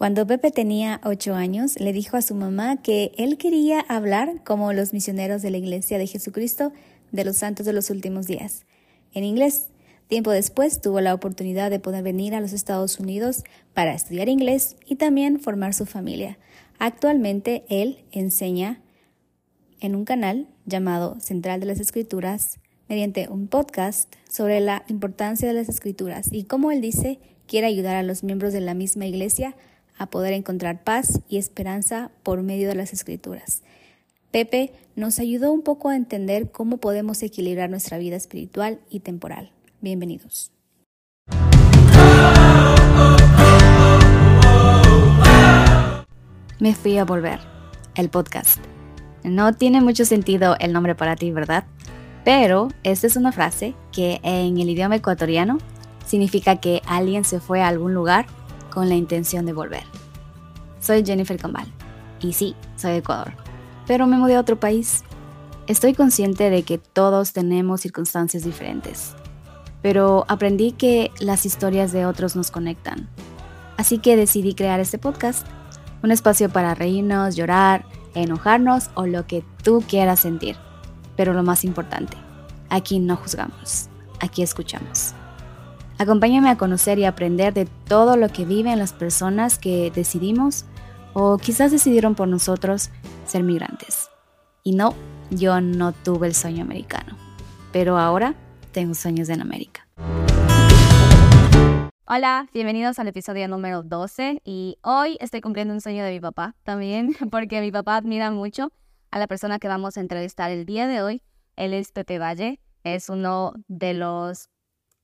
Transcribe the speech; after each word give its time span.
Cuando 0.00 0.26
Pepe 0.26 0.50
tenía 0.50 0.98
ocho 1.04 1.34
años, 1.34 1.78
le 1.78 1.92
dijo 1.92 2.16
a 2.16 2.22
su 2.22 2.34
mamá 2.34 2.80
que 2.80 3.12
él 3.18 3.36
quería 3.36 3.80
hablar 3.80 4.42
como 4.44 4.72
los 4.72 4.94
misioneros 4.94 5.42
de 5.42 5.50
la 5.50 5.58
Iglesia 5.58 5.98
de 5.98 6.06
Jesucristo 6.06 6.72
de 7.12 7.22
los 7.22 7.36
Santos 7.36 7.66
de 7.66 7.74
los 7.74 7.90
Últimos 7.90 8.26
Días, 8.26 8.64
en 9.12 9.24
inglés. 9.24 9.68
Tiempo 10.08 10.30
después 10.30 10.80
tuvo 10.80 11.02
la 11.02 11.12
oportunidad 11.12 11.70
de 11.70 11.80
poder 11.80 12.02
venir 12.02 12.34
a 12.34 12.40
los 12.40 12.54
Estados 12.54 12.98
Unidos 12.98 13.44
para 13.74 13.92
estudiar 13.92 14.30
inglés 14.30 14.74
y 14.86 14.96
también 14.96 15.38
formar 15.38 15.74
su 15.74 15.84
familia. 15.84 16.38
Actualmente 16.78 17.64
él 17.68 18.02
enseña 18.10 18.80
en 19.80 19.94
un 19.94 20.06
canal 20.06 20.48
llamado 20.64 21.20
Central 21.20 21.60
de 21.60 21.66
las 21.66 21.78
Escrituras 21.78 22.58
mediante 22.88 23.28
un 23.28 23.48
podcast 23.48 24.14
sobre 24.30 24.60
la 24.60 24.82
importancia 24.88 25.46
de 25.46 25.52
las 25.52 25.68
escrituras 25.68 26.32
y 26.32 26.44
como 26.44 26.72
él 26.72 26.80
dice, 26.80 27.20
quiere 27.46 27.66
ayudar 27.66 27.96
a 27.96 28.02
los 28.02 28.24
miembros 28.24 28.54
de 28.54 28.62
la 28.62 28.72
misma 28.72 29.04
iglesia 29.04 29.54
a 30.00 30.06
poder 30.06 30.32
encontrar 30.32 30.82
paz 30.82 31.20
y 31.28 31.36
esperanza 31.36 32.10
por 32.22 32.42
medio 32.42 32.68
de 32.68 32.74
las 32.74 32.94
escrituras. 32.94 33.62
Pepe 34.30 34.72
nos 34.96 35.18
ayudó 35.18 35.52
un 35.52 35.60
poco 35.60 35.90
a 35.90 35.96
entender 35.96 36.50
cómo 36.50 36.78
podemos 36.78 37.22
equilibrar 37.22 37.68
nuestra 37.68 37.98
vida 37.98 38.16
espiritual 38.16 38.80
y 38.88 39.00
temporal. 39.00 39.52
Bienvenidos. 39.82 40.52
Me 46.58 46.74
fui 46.74 46.96
a 46.96 47.04
volver, 47.04 47.38
el 47.94 48.08
podcast. 48.08 48.58
No 49.22 49.52
tiene 49.52 49.82
mucho 49.82 50.06
sentido 50.06 50.56
el 50.60 50.72
nombre 50.72 50.94
para 50.94 51.14
ti, 51.14 51.30
¿verdad? 51.30 51.64
Pero 52.24 52.68
esta 52.84 53.06
es 53.06 53.16
una 53.16 53.32
frase 53.32 53.74
que 53.92 54.20
en 54.22 54.56
el 54.58 54.70
idioma 54.70 54.96
ecuatoriano 54.96 55.58
significa 56.06 56.56
que 56.56 56.80
alguien 56.86 57.24
se 57.24 57.38
fue 57.38 57.60
a 57.60 57.68
algún 57.68 57.92
lugar 57.92 58.26
con 58.70 58.88
la 58.88 58.94
intención 58.94 59.46
de 59.46 59.52
volver. 59.52 59.84
Soy 60.80 61.04
Jennifer 61.04 61.38
Cambal 61.38 61.66
y 62.20 62.32
sí, 62.32 62.54
soy 62.76 62.92
de 62.92 62.96
Ecuador, 62.98 63.32
pero 63.86 64.06
me 64.06 64.16
mudé 64.16 64.36
a 64.36 64.40
otro 64.40 64.58
país. 64.58 65.04
Estoy 65.66 65.94
consciente 65.94 66.50
de 66.50 66.62
que 66.62 66.78
todos 66.78 67.32
tenemos 67.32 67.82
circunstancias 67.82 68.44
diferentes, 68.44 69.14
pero 69.82 70.24
aprendí 70.28 70.72
que 70.72 71.10
las 71.20 71.46
historias 71.46 71.92
de 71.92 72.06
otros 72.06 72.36
nos 72.36 72.50
conectan. 72.50 73.08
Así 73.76 73.98
que 73.98 74.16
decidí 74.16 74.54
crear 74.54 74.80
este 74.80 74.98
podcast, 74.98 75.46
un 76.02 76.10
espacio 76.10 76.50
para 76.50 76.74
reírnos, 76.74 77.36
llorar, 77.36 77.84
enojarnos 78.14 78.90
o 78.94 79.06
lo 79.06 79.26
que 79.26 79.44
tú 79.62 79.82
quieras 79.86 80.20
sentir. 80.20 80.56
Pero 81.16 81.32
lo 81.32 81.42
más 81.42 81.64
importante, 81.64 82.16
aquí 82.68 82.98
no 82.98 83.16
juzgamos, 83.16 83.88
aquí 84.20 84.42
escuchamos. 84.42 85.14
Acompáñame 86.00 86.48
a 86.48 86.56
conocer 86.56 86.98
y 86.98 87.04
aprender 87.04 87.52
de 87.52 87.66
todo 87.66 88.16
lo 88.16 88.30
que 88.30 88.46
viven 88.46 88.78
las 88.78 88.94
personas 88.94 89.58
que 89.58 89.92
decidimos 89.94 90.64
o 91.12 91.36
quizás 91.36 91.72
decidieron 91.72 92.14
por 92.14 92.26
nosotros 92.26 92.88
ser 93.26 93.42
migrantes. 93.42 94.08
Y 94.62 94.74
no, 94.74 94.94
yo 95.30 95.60
no 95.60 95.92
tuve 95.92 96.26
el 96.26 96.34
sueño 96.34 96.62
americano, 96.62 97.18
pero 97.70 97.98
ahora 97.98 98.34
tengo 98.72 98.94
sueños 98.94 99.28
en 99.28 99.42
América. 99.42 99.86
Hola, 102.06 102.48
bienvenidos 102.54 102.98
al 102.98 103.08
episodio 103.08 103.46
número 103.46 103.82
12 103.82 104.40
y 104.42 104.78
hoy 104.80 105.18
estoy 105.20 105.42
cumpliendo 105.42 105.74
un 105.74 105.82
sueño 105.82 106.02
de 106.02 106.12
mi 106.12 106.20
papá 106.20 106.54
también, 106.62 107.14
porque 107.30 107.60
mi 107.60 107.70
papá 107.70 107.96
admira 107.96 108.30
mucho 108.30 108.72
a 109.10 109.18
la 109.18 109.26
persona 109.26 109.58
que 109.58 109.68
vamos 109.68 109.98
a 109.98 110.00
entrevistar 110.00 110.50
el 110.50 110.64
día 110.64 110.88
de 110.88 111.02
hoy. 111.02 111.22
Él 111.56 111.74
es 111.74 111.92
Pepe 111.92 112.18
Valle, 112.18 112.58
es 112.84 113.10
uno 113.10 113.52
de 113.68 113.92
los 113.92 114.48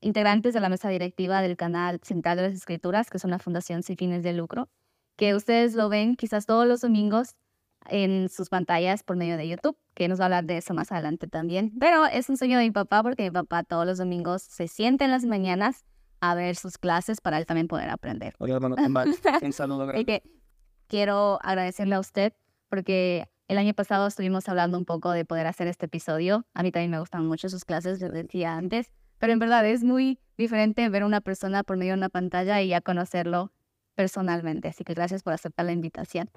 integrantes 0.00 0.54
de 0.54 0.60
la 0.60 0.68
mesa 0.68 0.88
directiva 0.88 1.42
del 1.42 1.56
canal 1.56 2.00
Central 2.02 2.36
de 2.36 2.44
las 2.44 2.54
Escrituras, 2.54 3.10
que 3.10 3.16
es 3.16 3.24
una 3.24 3.38
fundación 3.38 3.82
sin 3.82 3.96
fines 3.96 4.22
de 4.22 4.32
lucro, 4.32 4.68
que 5.16 5.34
ustedes 5.34 5.74
lo 5.74 5.88
ven 5.88 6.16
quizás 6.16 6.46
todos 6.46 6.66
los 6.66 6.80
domingos 6.80 7.34
en 7.88 8.28
sus 8.28 8.48
pantallas 8.48 9.02
por 9.02 9.16
medio 9.16 9.36
de 9.36 9.48
YouTube, 9.48 9.78
que 9.94 10.08
nos 10.08 10.18
va 10.18 10.24
a 10.24 10.26
hablar 10.26 10.44
de 10.44 10.58
eso 10.58 10.74
más 10.74 10.92
adelante 10.92 11.26
también. 11.28 11.72
Pero 11.78 12.06
es 12.06 12.28
un 12.28 12.36
sueño 12.36 12.58
de 12.58 12.64
mi 12.64 12.70
papá 12.70 13.02
porque 13.02 13.24
mi 13.24 13.30
papá 13.30 13.62
todos 13.62 13.86
los 13.86 13.98
domingos 13.98 14.42
se 14.42 14.68
siente 14.68 15.04
en 15.04 15.10
las 15.10 15.24
mañanas 15.24 15.84
a 16.20 16.34
ver 16.34 16.56
sus 16.56 16.78
clases 16.78 17.20
para 17.20 17.38
él 17.38 17.46
también 17.46 17.68
poder 17.68 17.88
aprender. 17.90 18.34
Hola, 18.38 18.54
hermano, 18.54 18.76
un 19.42 19.52
saludo. 19.52 19.92
que 19.92 20.22
quiero 20.88 21.38
agradecerle 21.42 21.94
a 21.94 22.00
usted 22.00 22.32
porque 22.68 23.28
el 23.48 23.58
año 23.58 23.74
pasado 23.74 24.06
estuvimos 24.06 24.48
hablando 24.48 24.76
un 24.76 24.84
poco 24.84 25.12
de 25.12 25.24
poder 25.24 25.46
hacer 25.46 25.68
este 25.68 25.86
episodio. 25.86 26.46
A 26.54 26.62
mí 26.62 26.72
también 26.72 26.90
me 26.90 26.98
gustan 26.98 27.26
mucho 27.26 27.48
sus 27.48 27.64
clases, 27.64 28.00
les 28.00 28.12
decía 28.12 28.56
antes, 28.56 28.92
pero 29.18 29.32
en 29.32 29.38
verdad 29.38 29.66
es 29.66 29.84
muy 29.84 30.18
diferente 30.36 30.88
ver 30.88 31.02
a 31.02 31.06
una 31.06 31.20
persona 31.20 31.62
por 31.62 31.76
medio 31.76 31.92
de 31.92 31.98
una 31.98 32.08
pantalla 32.08 32.60
y 32.62 32.68
ya 32.68 32.80
conocerlo 32.80 33.52
personalmente. 33.94 34.68
Así 34.68 34.84
que 34.84 34.94
gracias 34.94 35.22
por 35.22 35.32
aceptar 35.32 35.66
la 35.66 35.72
invitación. 35.72 36.30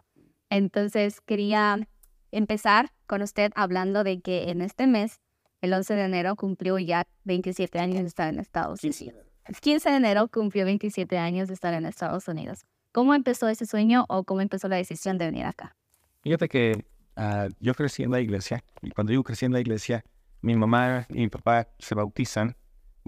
Entonces, 0.49 1.21
quería 1.21 1.87
empezar 2.31 2.91
con 3.05 3.21
usted 3.21 3.51
hablando 3.55 4.03
de 4.03 4.21
que 4.21 4.49
en 4.49 4.61
este 4.61 4.87
mes, 4.87 5.19
el 5.61 5.73
11 5.73 5.95
de 5.95 6.03
enero, 6.05 6.35
cumplió 6.35 6.79
ya 6.79 7.07
27 7.25 7.79
años 7.79 8.01
de 8.01 8.07
estar 8.07 8.33
en 8.33 8.39
Estados 8.39 8.83
Unidos. 8.83 9.25
El 9.45 9.55
15 9.55 9.89
de 9.89 9.95
enero 9.95 10.27
cumplió 10.27 10.65
27 10.65 11.17
años 11.17 11.47
de 11.47 11.53
estar 11.53 11.73
en 11.73 11.85
Estados 11.85 12.27
Unidos. 12.27 12.65
¿Cómo 12.91 13.13
empezó 13.13 13.47
ese 13.47 13.65
sueño 13.65 14.05
o 14.07 14.23
cómo 14.23 14.41
empezó 14.41 14.67
la 14.67 14.77
decisión 14.77 15.17
de 15.17 15.25
venir 15.25 15.45
acá? 15.45 15.75
Fíjate 16.21 16.47
que 16.49 16.85
ah, 17.15 17.47
yo 17.59 17.73
crecí 17.73 18.03
en 18.03 18.11
la 18.11 18.19
iglesia 18.19 18.63
y 18.81 18.89
cuando 18.91 19.11
digo 19.11 19.23
crecí 19.23 19.45
en 19.45 19.53
la 19.53 19.59
iglesia, 19.59 20.03
mi 20.41 20.55
mamá 20.55 21.05
y 21.09 21.19
mi 21.19 21.29
papá 21.29 21.67
se 21.77 21.95
bautizan. 21.95 22.55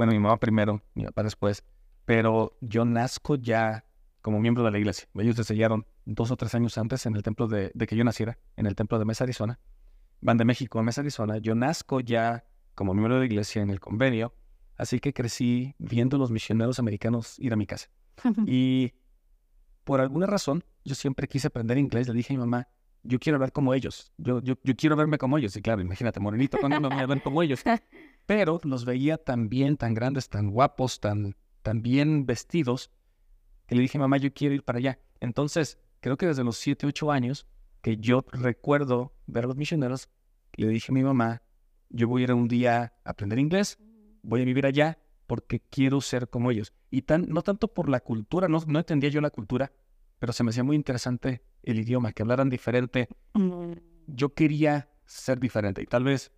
Bueno, 0.01 0.13
mi 0.13 0.19
mamá 0.19 0.37
primero, 0.37 0.81
mi 0.95 1.05
papá 1.05 1.21
después, 1.21 1.63
pero 2.05 2.57
yo 2.59 2.85
nazco 2.85 3.35
ya 3.35 3.85
como 4.23 4.39
miembro 4.39 4.63
de 4.63 4.71
la 4.71 4.79
iglesia. 4.79 5.07
Ellos 5.13 5.35
se 5.35 5.43
sellaron 5.43 5.85
dos 6.05 6.31
o 6.31 6.37
tres 6.37 6.55
años 6.55 6.75
antes 6.79 7.05
en 7.05 7.15
el 7.15 7.21
templo 7.21 7.47
de, 7.47 7.71
que 7.87 7.95
yo 7.95 8.03
naciera, 8.03 8.39
en 8.57 8.65
el 8.65 8.73
templo 8.73 8.97
de 8.97 9.05
Mesa, 9.05 9.25
Arizona. 9.25 9.59
Van 10.19 10.37
de 10.37 10.43
México 10.43 10.79
a 10.79 10.81
Mesa, 10.81 11.01
Arizona. 11.01 11.37
Yo 11.37 11.53
nazco 11.53 11.99
ya 11.99 12.45
como 12.73 12.95
miembro 12.95 13.13
de 13.13 13.19
la 13.19 13.25
iglesia 13.27 13.61
en 13.61 13.69
el 13.69 13.79
convenio, 13.79 14.33
así 14.75 14.99
que 14.99 15.13
crecí 15.13 15.75
viendo 15.77 16.15
a 16.15 16.19
los 16.19 16.31
misioneros 16.31 16.79
americanos 16.79 17.37
ir 17.37 17.53
a 17.53 17.55
mi 17.55 17.67
casa. 17.67 17.91
y 18.47 18.93
por 19.83 20.01
alguna 20.01 20.25
razón, 20.25 20.63
yo 20.83 20.95
siempre 20.95 21.27
quise 21.27 21.45
aprender 21.45 21.77
inglés. 21.77 22.07
Le 22.07 22.15
dije 22.15 22.33
a 22.33 22.37
mi 22.37 22.39
mamá, 22.39 22.69
yo 23.03 23.19
quiero 23.19 23.37
hablar 23.37 23.51
como 23.51 23.73
ellos. 23.73 24.11
Yo, 24.17 24.41
yo, 24.41 24.55
yo 24.63 24.75
quiero 24.75 24.95
verme 24.95 25.17
como 25.17 25.37
ellos. 25.37 25.55
Y 25.55 25.61
claro, 25.61 25.81
imagínate, 25.81 26.19
morenito, 26.19 26.57
cuando 26.59 26.79
me 26.79 26.89
voy 26.89 26.99
a 26.99 27.05
ver 27.05 27.21
como 27.21 27.41
ellos. 27.41 27.63
Pero 28.25 28.59
los 28.63 28.85
veía 28.85 29.17
tan 29.17 29.49
bien, 29.49 29.77
tan 29.77 29.93
grandes, 29.93 30.29
tan 30.29 30.51
guapos, 30.51 30.99
tan, 30.99 31.35
tan 31.61 31.81
bien 31.81 32.25
vestidos, 32.25 32.91
y 33.69 33.75
le 33.75 33.81
dije, 33.81 33.97
mamá, 33.97 34.17
yo 34.17 34.33
quiero 34.33 34.53
ir 34.53 34.63
para 34.63 34.79
allá. 34.79 34.99
Entonces, 35.21 35.79
creo 36.01 36.17
que 36.17 36.27
desde 36.27 36.43
los 36.43 36.57
7, 36.57 36.87
8 36.87 37.11
años 37.11 37.47
que 37.81 37.97
yo 37.97 38.25
recuerdo 38.31 39.13
ver 39.27 39.45
a 39.45 39.47
los 39.47 39.55
misioneros, 39.55 40.09
le 40.53 40.67
dije 40.67 40.91
a 40.91 40.93
mi 40.93 41.03
mamá, 41.03 41.41
yo 41.89 42.07
voy 42.07 42.21
a 42.21 42.25
ir 42.25 42.33
un 42.33 42.47
día 42.47 42.93
a 43.03 43.09
aprender 43.09 43.39
inglés, 43.39 43.79
voy 44.21 44.41
a 44.41 44.45
vivir 44.45 44.65
allá 44.65 44.99
porque 45.25 45.61
quiero 45.61 46.01
ser 46.01 46.29
como 46.29 46.51
ellos. 46.51 46.73
Y 46.89 47.03
tan, 47.03 47.27
no 47.29 47.41
tanto 47.41 47.69
por 47.69 47.87
la 47.87 48.01
cultura, 48.01 48.49
no, 48.49 48.61
no 48.67 48.79
entendía 48.79 49.09
yo 49.09 49.21
la 49.21 49.29
cultura, 49.29 49.71
pero 50.21 50.33
se 50.33 50.43
me 50.43 50.51
hacía 50.51 50.63
muy 50.63 50.75
interesante 50.75 51.41
el 51.63 51.79
idioma, 51.79 52.11
que 52.11 52.21
hablaran 52.21 52.47
diferente. 52.47 53.09
Mm. 53.33 53.71
Yo 54.05 54.35
quería 54.35 54.87
ser 55.03 55.39
diferente 55.39 55.81
y 55.81 55.87
tal 55.87 56.03
vez, 56.03 56.31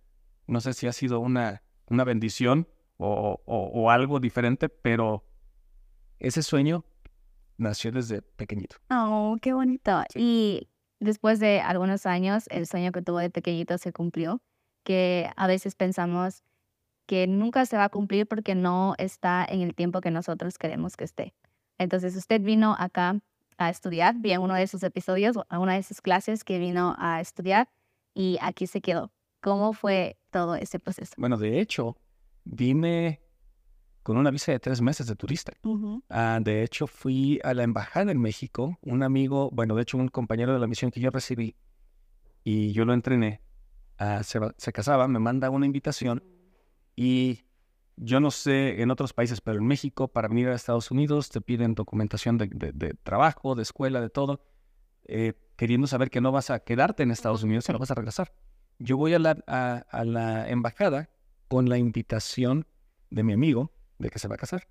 no 0.46 0.62
sé 0.62 0.72
si 0.72 0.86
ha 0.86 0.92
sido 0.94 1.20
una, 1.20 1.62
una 1.90 2.02
bendición 2.04 2.66
o, 2.96 3.42
o 3.44 3.90
algo 3.90 4.20
diferente, 4.20 4.70
pero 4.70 5.22
ese 6.18 6.42
sueño 6.42 6.86
nació 7.58 7.92
desde 7.92 8.22
pequeñito. 8.22 8.76
Oh, 8.88 9.36
qué 9.42 9.52
bonito. 9.52 10.02
Y 10.14 10.70
después 10.98 11.38
de 11.38 11.60
algunos 11.60 12.06
años, 12.06 12.46
el 12.48 12.66
sueño 12.66 12.90
que 12.90 13.02
tuvo 13.02 13.18
de 13.18 13.28
pequeñito 13.28 13.76
se 13.76 13.92
cumplió, 13.92 14.40
que 14.82 15.30
a 15.36 15.46
veces 15.46 15.74
pensamos 15.74 16.42
que 17.04 17.26
nunca 17.26 17.66
se 17.66 17.76
va 17.76 17.84
a 17.84 17.90
cumplir 17.90 18.26
porque 18.26 18.54
no 18.54 18.94
está 18.96 19.44
en 19.46 19.60
el 19.60 19.74
tiempo 19.74 20.00
que 20.00 20.10
nosotros 20.10 20.56
queremos 20.56 20.96
que 20.96 21.04
esté. 21.04 21.34
Entonces, 21.76 22.16
usted 22.16 22.40
vino 22.40 22.74
acá 22.78 23.20
a 23.58 23.70
estudiar, 23.70 24.16
vi 24.18 24.32
en 24.32 24.40
uno 24.40 24.54
de 24.54 24.66
sus 24.66 24.82
episodios, 24.82 25.36
a 25.48 25.58
una 25.58 25.74
de 25.74 25.82
sus 25.82 26.00
clases 26.00 26.44
que 26.44 26.58
vino 26.58 26.94
a 26.98 27.20
estudiar 27.20 27.68
y 28.14 28.38
aquí 28.40 28.66
se 28.66 28.80
quedó. 28.80 29.12
¿Cómo 29.40 29.72
fue 29.72 30.18
todo 30.30 30.54
ese 30.54 30.78
proceso? 30.78 31.12
Bueno, 31.16 31.36
de 31.36 31.60
hecho, 31.60 31.96
vine 32.44 33.20
con 34.02 34.16
una 34.16 34.30
visa 34.30 34.52
de 34.52 34.60
tres 34.60 34.80
meses 34.80 35.06
de 35.06 35.16
turista. 35.16 35.52
Ah, 36.10 36.38
de 36.40 36.62
hecho, 36.62 36.86
fui 36.86 37.40
a 37.42 37.54
la 37.54 37.62
embajada 37.62 38.12
en 38.12 38.20
México. 38.20 38.78
Un 38.82 39.02
amigo, 39.02 39.50
bueno, 39.52 39.74
de 39.74 39.82
hecho, 39.82 39.96
un 39.96 40.08
compañero 40.08 40.52
de 40.52 40.58
la 40.60 40.66
misión 40.66 40.90
que 40.90 41.00
yo 41.00 41.10
recibí 41.10 41.56
y 42.44 42.72
yo 42.72 42.84
lo 42.84 42.92
entrené, 42.92 43.40
ah, 43.98 44.22
se, 44.22 44.72
casaba, 44.72 45.08
me 45.08 45.18
manda 45.18 45.48
una 45.48 45.64
invitación 45.64 46.22
y 46.94 47.40
yo 47.96 48.20
no 48.20 48.30
sé 48.30 48.82
en 48.82 48.90
otros 48.90 49.12
países, 49.12 49.40
pero 49.40 49.58
en 49.58 49.66
México, 49.66 50.08
para 50.08 50.28
venir 50.28 50.48
a 50.48 50.54
Estados 50.54 50.90
Unidos, 50.90 51.30
te 51.30 51.40
piden 51.40 51.74
documentación 51.74 52.38
de, 52.38 52.96
trabajo, 53.02 53.54
de 53.54 53.62
escuela, 53.62 54.00
de 54.00 54.10
todo, 54.10 54.40
eh, 55.04 55.34
queriendo 55.56 55.86
saber 55.86 56.10
que 56.10 56.20
no 56.20 56.32
vas 56.32 56.50
a 56.50 56.60
quedarte 56.60 57.02
en 57.02 57.10
Estados 57.10 57.42
Unidos, 57.42 57.64
sino 57.64 57.78
vas 57.78 57.90
a 57.90 57.94
regresar. 57.94 58.34
Yo 58.78 58.96
voy 58.96 59.14
a 59.14 59.18
la, 59.18 59.30
a 59.46 60.04
la 60.04 60.48
embajada 60.48 61.10
con 61.48 61.68
la 61.68 61.78
invitación 61.78 62.66
de 63.10 63.22
mi 63.22 63.32
amigo 63.32 63.72
de 63.98 64.10
que 64.10 64.18
se 64.18 64.28
va 64.28 64.34
a 64.34 64.38
casar. 64.38 64.66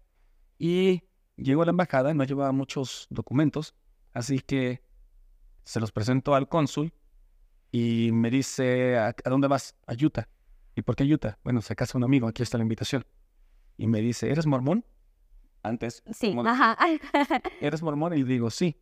Y 0.60 1.04
llegó 1.38 1.62
a 1.62 1.66
la 1.66 1.72
embajada, 1.72 2.14
no 2.14 2.24
llevaba 2.24 2.52
muchos 2.52 3.08
documentos, 3.10 3.76
Así 4.14 4.40
que 4.40 4.82
se 5.64 5.80
los 5.80 5.92
presento 5.92 6.36
al 6.36 6.48
cónsul 6.48 6.94
y 7.72 8.12
me 8.14 8.30
dice, 8.30 8.98
¿a, 8.98 9.08
a 9.08 9.30
dónde 9.30 9.48
vas? 9.48 9.76
A 9.88 9.94
Utah. 9.94 10.30
¿Y 10.76 10.82
por 10.82 10.96
qué 10.96 11.04
Utah? 11.04 11.38
Bueno, 11.44 11.62
se 11.62 11.76
casa 11.76 11.98
un 11.98 12.04
amigo, 12.04 12.28
aquí 12.28 12.44
está 12.44 12.58
la 12.58 12.64
invitación. 12.64 13.06
Y 13.78 13.88
me 13.88 14.02
dice, 14.02 14.30
¿eres 14.32 14.46
mormón? 14.46 14.86
Antes, 15.62 16.04
Sí, 16.12 16.30
como- 16.36 16.48
ajá. 16.50 16.78
¿eres 17.62 17.82
mormón? 17.82 18.18
Y 18.18 18.24
digo, 18.24 18.50
sí. 18.50 18.78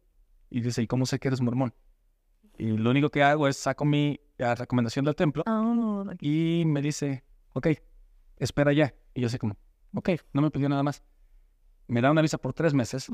Y 0.49 0.61
dice, 0.61 0.81
¿y 0.81 0.87
cómo 0.87 1.05
sé 1.05 1.19
que 1.19 1.27
eres 1.27 1.41
mormón? 1.41 1.73
Y 2.57 2.77
lo 2.77 2.89
único 2.89 3.09
que 3.09 3.23
hago 3.23 3.47
es 3.47 3.57
saco 3.57 3.85
mi 3.85 4.19
ah, 4.39 4.55
recomendación 4.55 5.05
del 5.05 5.15
templo 5.15 5.43
Oh, 5.47 6.03
ok. 6.07 6.15
y 6.21 6.63
me 6.65 6.81
dice, 6.81 7.23
ok, 7.53 7.67
espera 8.37 8.73
ya. 8.73 8.93
Y 9.13 9.21
yo 9.21 9.29
sé 9.29 9.39
como, 9.39 9.57
ok, 9.93 10.09
no 10.33 10.41
me 10.41 10.51
pidió 10.51 10.67
nada 10.69 10.83
más. 10.83 11.03
Me 11.87 12.01
da 12.01 12.11
una 12.11 12.21
visa 12.21 12.37
por 12.37 12.53
tres 12.53 12.73
meses, 12.73 13.07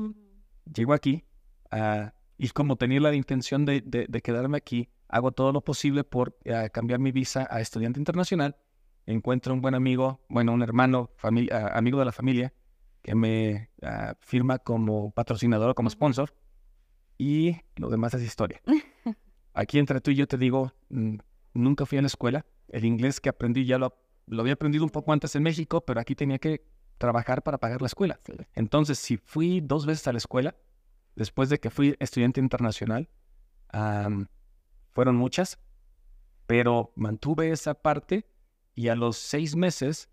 llego 0.72 0.92
aquí 0.92 1.24
ah, 1.70 2.12
y 2.36 2.48
como 2.50 2.76
tenía 2.76 3.00
la 3.00 3.14
intención 3.14 3.64
de, 3.64 3.80
de- 3.80 4.06
de 4.08 4.22
quedarme 4.22 4.56
aquí, 4.58 4.88
hago 5.08 5.32
todo 5.32 5.52
lo 5.52 5.62
posible 5.62 6.04
por 6.04 6.36
ah, 6.52 6.68
cambiar 6.68 7.00
mi 7.00 7.12
visa 7.12 7.46
a 7.50 7.60
estudiante 7.60 7.98
internacional. 8.00 8.56
Encuentro 9.08 9.54
un 9.54 9.62
buen 9.62 9.74
amigo, 9.74 10.20
bueno, 10.28 10.52
un 10.52 10.60
hermano, 10.60 11.08
ah, 11.22 11.70
amigo 11.72 11.98
de 11.98 12.04
la 12.04 12.12
familia, 12.12 12.52
que 13.00 13.14
me 13.14 13.70
ah, 13.80 14.14
firma 14.20 14.58
como 14.58 15.12
patrocinador, 15.12 15.74
como 15.74 15.88
sponsor. 15.88 16.34
Y 17.16 17.56
lo 17.76 17.88
demás 17.88 18.12
es 18.12 18.22
historia. 18.22 18.60
Aquí 19.54 19.78
entre 19.78 20.02
tú 20.02 20.10
y 20.10 20.14
yo 20.14 20.28
te 20.28 20.36
digo, 20.36 20.74
mm, 20.90 21.16
nunca 21.54 21.86
fui 21.86 21.96
a 21.96 22.02
la 22.02 22.06
escuela. 22.06 22.44
El 22.68 22.84
inglés 22.84 23.18
que 23.18 23.30
aprendí 23.30 23.64
ya 23.64 23.78
lo, 23.78 23.96
lo 24.26 24.42
había 24.42 24.52
aprendido 24.52 24.84
un 24.84 24.90
poco 24.90 25.10
antes 25.14 25.34
en 25.36 25.42
México, 25.42 25.80
pero 25.86 26.00
aquí 26.00 26.14
tenía 26.14 26.38
que 26.38 26.66
trabajar 26.98 27.42
para 27.42 27.56
pagar 27.56 27.80
la 27.80 27.86
escuela. 27.86 28.20
Entonces, 28.54 28.98
si 28.98 29.16
fui 29.16 29.62
dos 29.62 29.86
veces 29.86 30.06
a 30.06 30.12
la 30.12 30.18
escuela, 30.18 30.54
después 31.16 31.48
de 31.48 31.58
que 31.58 31.70
fui 31.70 31.96
estudiante 31.98 32.40
internacional, 32.40 33.08
fueron 34.92 35.16
muchas, 35.16 35.58
pero 36.46 36.92
mantuve 36.94 37.52
esa 37.52 37.72
parte 37.72 38.26
y 38.78 38.88
a 38.90 38.94
los 38.94 39.16
seis 39.16 39.56
meses 39.56 40.08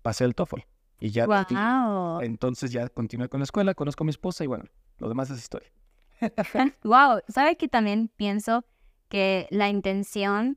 pasé 0.00 0.24
el 0.24 0.34
TOEFL. 0.34 0.60
Y 1.00 1.10
ya, 1.10 1.26
Wow. 1.26 2.20
entonces 2.22 2.72
ya 2.72 2.88
continué 2.88 3.28
con 3.28 3.40
la 3.40 3.44
escuela, 3.44 3.74
conozco 3.74 4.04
a 4.04 4.06
mi 4.06 4.10
esposa 4.10 4.42
y 4.42 4.46
bueno, 4.46 4.64
lo 4.98 5.08
demás 5.10 5.28
es 5.28 5.38
historia. 5.38 5.68
Wow, 6.82 7.20
¿sabe 7.28 7.56
que 7.56 7.68
también 7.68 8.08
pienso 8.16 8.64
que 9.10 9.46
la 9.50 9.68
intención 9.68 10.56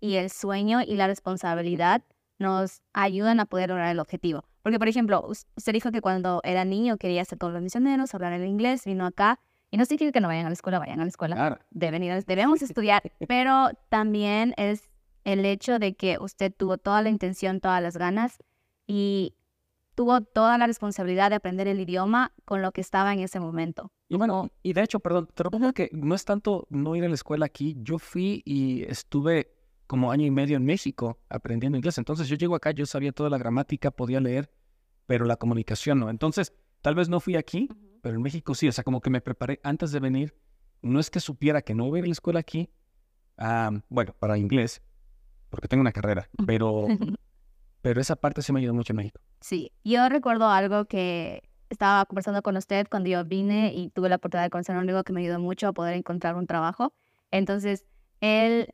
y 0.00 0.14
el 0.14 0.30
sueño 0.30 0.80
y 0.80 0.94
la 0.96 1.06
responsabilidad 1.08 2.02
nos 2.38 2.80
ayudan 2.94 3.38
a 3.40 3.44
poder 3.44 3.68
lograr 3.68 3.90
el 3.90 4.00
objetivo? 4.00 4.44
Porque, 4.62 4.78
por 4.78 4.88
ejemplo, 4.88 5.22
us- 5.28 5.44
usted 5.56 5.74
dijo 5.74 5.90
que 5.90 6.00
cuando 6.00 6.40
era 6.42 6.64
niño 6.64 6.96
quería 6.96 7.22
ser 7.26 7.38
todos 7.38 7.52
los 7.52 7.60
misioneros, 7.62 8.14
hablar 8.14 8.32
el 8.32 8.46
inglés, 8.46 8.86
vino 8.86 9.04
acá, 9.04 9.40
y 9.70 9.76
no 9.76 9.84
significa 9.84 10.12
que 10.12 10.20
no 10.20 10.28
vayan 10.28 10.46
a 10.46 10.48
la 10.50 10.54
escuela, 10.54 10.78
vayan 10.78 11.00
a 11.00 11.04
la 11.04 11.08
escuela, 11.10 11.36
Claro. 11.36 11.58
deben 11.70 12.02
ir, 12.02 12.12
a- 12.12 12.20
debemos 12.22 12.62
estudiar, 12.78 13.02
pero 13.28 13.70
también 13.90 14.54
es 14.56 14.88
el 15.24 15.44
hecho 15.44 15.78
de 15.78 15.94
que 15.94 16.18
usted 16.18 16.52
tuvo 16.56 16.78
toda 16.78 17.02
la 17.02 17.10
intención, 17.10 17.60
todas 17.60 17.82
las 17.82 17.96
ganas 17.96 18.38
y 18.86 19.34
tuvo 19.94 20.22
toda 20.22 20.56
la 20.58 20.66
responsabilidad 20.66 21.30
de 21.30 21.36
aprender 21.36 21.68
el 21.68 21.78
idioma 21.78 22.32
con 22.44 22.62
lo 22.62 22.72
que 22.72 22.80
estaba 22.80 23.12
en 23.12 23.20
ese 23.20 23.40
momento. 23.40 23.92
Y 24.08 24.16
bueno, 24.16 24.50
y 24.62 24.72
de 24.72 24.82
hecho, 24.82 25.00
perdón, 25.00 25.28
te 25.34 25.44
lo 25.44 25.72
que 25.72 25.90
no 25.92 26.14
es 26.14 26.24
tanto 26.24 26.66
no 26.70 26.96
ir 26.96 27.04
a 27.04 27.08
la 27.08 27.14
escuela 27.14 27.46
aquí. 27.46 27.76
Yo 27.78 27.98
fui 27.98 28.42
y 28.44 28.82
estuve 28.84 29.54
como 29.86 30.10
año 30.10 30.26
y 30.26 30.30
medio 30.30 30.56
en 30.56 30.64
México 30.64 31.18
aprendiendo 31.28 31.76
inglés. 31.76 31.98
Entonces 31.98 32.28
yo 32.28 32.36
llego 32.36 32.54
acá, 32.54 32.70
yo 32.70 32.86
sabía 32.86 33.12
toda 33.12 33.28
la 33.28 33.38
gramática, 33.38 33.90
podía 33.90 34.20
leer, 34.20 34.50
pero 35.06 35.24
la 35.24 35.36
comunicación 35.36 36.00
no. 36.00 36.10
Entonces, 36.10 36.54
tal 36.80 36.94
vez 36.94 37.08
no 37.08 37.20
fui 37.20 37.36
aquí, 37.36 37.68
pero 38.00 38.16
en 38.16 38.22
México 38.22 38.54
sí. 38.54 38.68
O 38.68 38.72
sea, 38.72 38.84
como 38.84 39.00
que 39.00 39.10
me 39.10 39.20
preparé 39.20 39.60
antes 39.62 39.92
de 39.92 40.00
venir. 40.00 40.34
No 40.80 40.98
es 40.98 41.10
que 41.10 41.20
supiera 41.20 41.62
que 41.62 41.74
no 41.74 41.84
voy 41.84 41.98
a 41.98 42.00
ir 42.00 42.04
a 42.04 42.08
la 42.08 42.12
escuela 42.12 42.40
aquí, 42.40 42.70
bueno, 43.88 44.14
para 44.18 44.36
inglés, 44.38 44.82
porque 45.52 45.68
tengo 45.68 45.82
una 45.82 45.92
carrera, 45.92 46.30
pero, 46.46 46.86
pero 47.82 48.00
esa 48.00 48.16
parte 48.16 48.40
sí 48.40 48.52
me 48.54 48.60
ayudó 48.60 48.72
mucho 48.72 48.94
en 48.94 48.96
México. 48.96 49.20
Sí, 49.40 49.70
yo 49.84 50.08
recuerdo 50.08 50.48
algo 50.48 50.86
que 50.86 51.42
estaba 51.68 52.06
conversando 52.06 52.42
con 52.42 52.56
usted 52.56 52.86
cuando 52.90 53.10
yo 53.10 53.22
vine 53.24 53.72
y 53.74 53.90
tuve 53.90 54.08
la 54.08 54.16
oportunidad 54.16 54.46
de 54.46 54.50
conocer 54.50 54.74
a 54.74 54.78
un 54.78 54.84
amigo 54.84 55.04
que 55.04 55.12
me 55.12 55.20
ayudó 55.20 55.38
mucho 55.38 55.68
a 55.68 55.72
poder 55.72 55.94
encontrar 55.94 56.36
un 56.36 56.46
trabajo. 56.46 56.94
Entonces, 57.30 57.84
él 58.20 58.72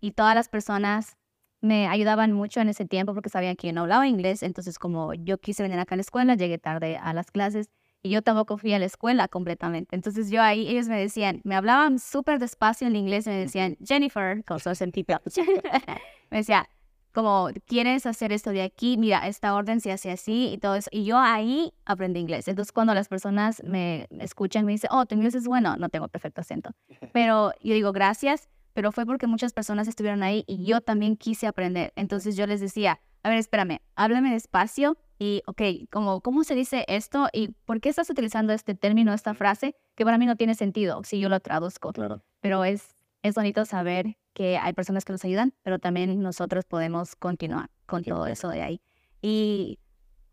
y 0.00 0.10
todas 0.10 0.34
las 0.34 0.48
personas 0.48 1.16
me 1.60 1.86
ayudaban 1.86 2.32
mucho 2.32 2.60
en 2.60 2.68
ese 2.68 2.86
tiempo 2.86 3.14
porque 3.14 3.28
sabían 3.28 3.54
que 3.54 3.68
yo 3.68 3.72
no 3.72 3.82
hablaba 3.82 4.08
inglés. 4.08 4.42
Entonces, 4.42 4.80
como 4.80 5.14
yo 5.14 5.38
quise 5.38 5.62
venir 5.62 5.78
acá 5.78 5.94
a 5.94 5.98
la 5.98 6.02
escuela, 6.02 6.34
llegué 6.34 6.58
tarde 6.58 6.96
a 6.96 7.14
las 7.14 7.30
clases 7.30 7.70
y 8.02 8.10
yo 8.10 8.22
tampoco 8.22 8.58
fui 8.58 8.72
a 8.74 8.78
la 8.78 8.84
escuela 8.84 9.28
completamente. 9.28 9.94
Entonces, 9.94 10.28
yo 10.28 10.42
ahí, 10.42 10.68
ellos 10.68 10.88
me 10.88 10.98
decían, 10.98 11.40
me 11.44 11.54
hablaban 11.54 11.98
súper 11.98 12.38
despacio 12.38 12.86
en 12.86 12.96
inglés, 12.96 13.26
me 13.26 13.34
decían, 13.34 13.76
Jennifer, 13.84 14.44
con 14.44 14.60
su 14.60 14.70
acentito. 14.70 15.20
me 16.30 16.38
decía, 16.38 16.68
como, 17.12 17.48
¿quieres 17.66 18.04
hacer 18.04 18.30
esto 18.30 18.50
de 18.50 18.62
aquí? 18.62 18.98
Mira, 18.98 19.26
esta 19.26 19.54
orden 19.54 19.80
se 19.80 19.90
hace 19.90 20.10
así 20.10 20.50
y 20.52 20.58
todo 20.58 20.74
eso. 20.74 20.90
Y 20.92 21.04
yo 21.04 21.18
ahí 21.18 21.72
aprendí 21.86 22.20
inglés. 22.20 22.46
Entonces, 22.46 22.72
cuando 22.72 22.92
las 22.92 23.08
personas 23.08 23.62
me 23.64 24.06
escuchan, 24.20 24.66
me 24.66 24.72
dicen, 24.72 24.90
oh, 24.92 25.06
tu 25.06 25.14
inglés 25.14 25.34
es 25.34 25.46
bueno, 25.46 25.76
no 25.78 25.88
tengo 25.88 26.08
perfecto 26.08 26.42
acento. 26.42 26.70
Pero 27.14 27.52
yo 27.62 27.72
digo, 27.72 27.92
gracias, 27.92 28.48
pero 28.74 28.92
fue 28.92 29.06
porque 29.06 29.26
muchas 29.26 29.54
personas 29.54 29.88
estuvieron 29.88 30.22
ahí 30.22 30.44
y 30.46 30.66
yo 30.66 30.82
también 30.82 31.16
quise 31.16 31.46
aprender. 31.46 31.94
Entonces, 31.96 32.36
yo 32.36 32.46
les 32.46 32.60
decía, 32.60 33.00
a 33.22 33.30
ver, 33.30 33.38
espérame, 33.38 33.78
háblame 33.94 34.30
despacio 34.30 34.98
y, 35.18 35.42
ok, 35.46 35.62
como, 35.90 36.20
¿cómo 36.20 36.44
se 36.44 36.54
dice 36.54 36.84
esto? 36.86 37.28
¿Y 37.32 37.48
por 37.64 37.80
qué 37.80 37.88
estás 37.88 38.10
utilizando 38.10 38.52
este 38.52 38.74
término, 38.74 39.14
esta 39.14 39.32
frase? 39.32 39.74
Que 39.94 40.04
para 40.04 40.18
mí 40.18 40.26
no 40.26 40.36
tiene 40.36 40.54
sentido 40.54 41.02
si 41.04 41.18
yo 41.18 41.30
lo 41.30 41.40
traduzco 41.40 41.94
Claro. 41.94 42.22
pero 42.42 42.64
es, 42.64 42.95
es 43.26 43.34
bonito 43.34 43.64
saber 43.64 44.16
que 44.32 44.58
hay 44.58 44.72
personas 44.72 45.04
que 45.04 45.12
nos 45.12 45.24
ayudan, 45.24 45.54
pero 45.62 45.78
también 45.78 46.20
nosotros 46.20 46.64
podemos 46.64 47.16
continuar 47.16 47.70
con 47.86 48.04
Sí. 48.04 48.10
todo 48.10 48.26
eso 48.26 48.48
de 48.48 48.62
ahí. 48.62 48.80
Y 49.22 49.78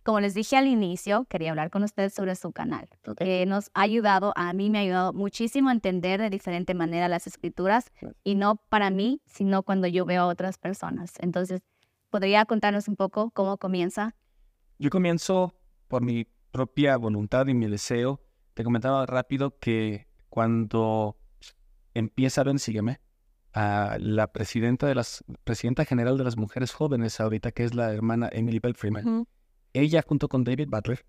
como 0.04 0.20
les 0.20 0.34
dije 0.34 0.58
al 0.58 0.68
inicio, 0.68 1.26
quería 1.30 1.52
hablar 1.52 1.70
con 1.70 1.84
ustedes 1.84 2.14
sobre 2.14 2.36
su 2.36 2.52
canal, 2.52 2.90
que 3.18 3.46
nos 3.46 3.72
ha 3.74 3.82
ayudado, 3.84 4.34
a 4.36 4.52
mí 4.52 4.70
me 4.70 4.80
ha 4.80 4.82
ayudado 4.82 5.14
muchísimo 5.14 5.70
a 5.70 5.72
entender 5.72 6.20
de 6.20 6.30
diferente 6.30 6.74
manera 6.74 7.08
las 7.08 7.26
escrituras, 7.26 7.86
y 8.24 8.36
no 8.36 8.58
para 8.70 8.90
mí, 8.90 9.22
sino 9.26 9.64
cuando 9.64 9.88
yo 9.88 10.06
veo 10.06 10.24
a 10.24 10.28
otras 10.28 10.58
personas. 10.58 11.14
Entonces, 11.20 11.62
¿podría 12.10 12.44
contarnos 12.46 12.90
un 12.90 12.98
poco 12.98 13.32
cómo 13.32 13.58
comienza? 13.58 14.16
Yo 14.78 14.90
comienzo 14.90 15.54
por 15.88 16.02
mi 16.02 16.26
propia 16.52 16.98
voluntad 16.98 17.48
y 17.48 17.54
mi 17.54 17.68
deseo. 17.68 18.20
Te 18.54 18.64
comentaba 18.66 19.06
rápido 19.06 19.58
que 19.58 20.06
cuando 20.30 21.16
empieza 21.94 22.44
Ven 22.44 22.60
Sígueme, 22.60 23.00
a 23.54 23.98
la 24.00 24.32
presidenta 24.32 24.88
de 24.88 24.96
las 24.96 25.24
presidenta 25.44 25.86
general 25.86 26.18
de 26.18 26.24
las 26.24 26.38
mujeres 26.38 26.74
jóvenes 26.74 27.20
ahorita, 27.20 27.52
que 27.52 27.64
es 27.64 27.76
la 27.76 27.94
hermana 27.94 28.30
Emily 28.32 28.60
Bell 28.60 28.74
Freeman, 28.74 29.28
ella 29.74 30.04
junto 30.06 30.28
con 30.28 30.44
David 30.44 30.70
Butler 30.70 31.06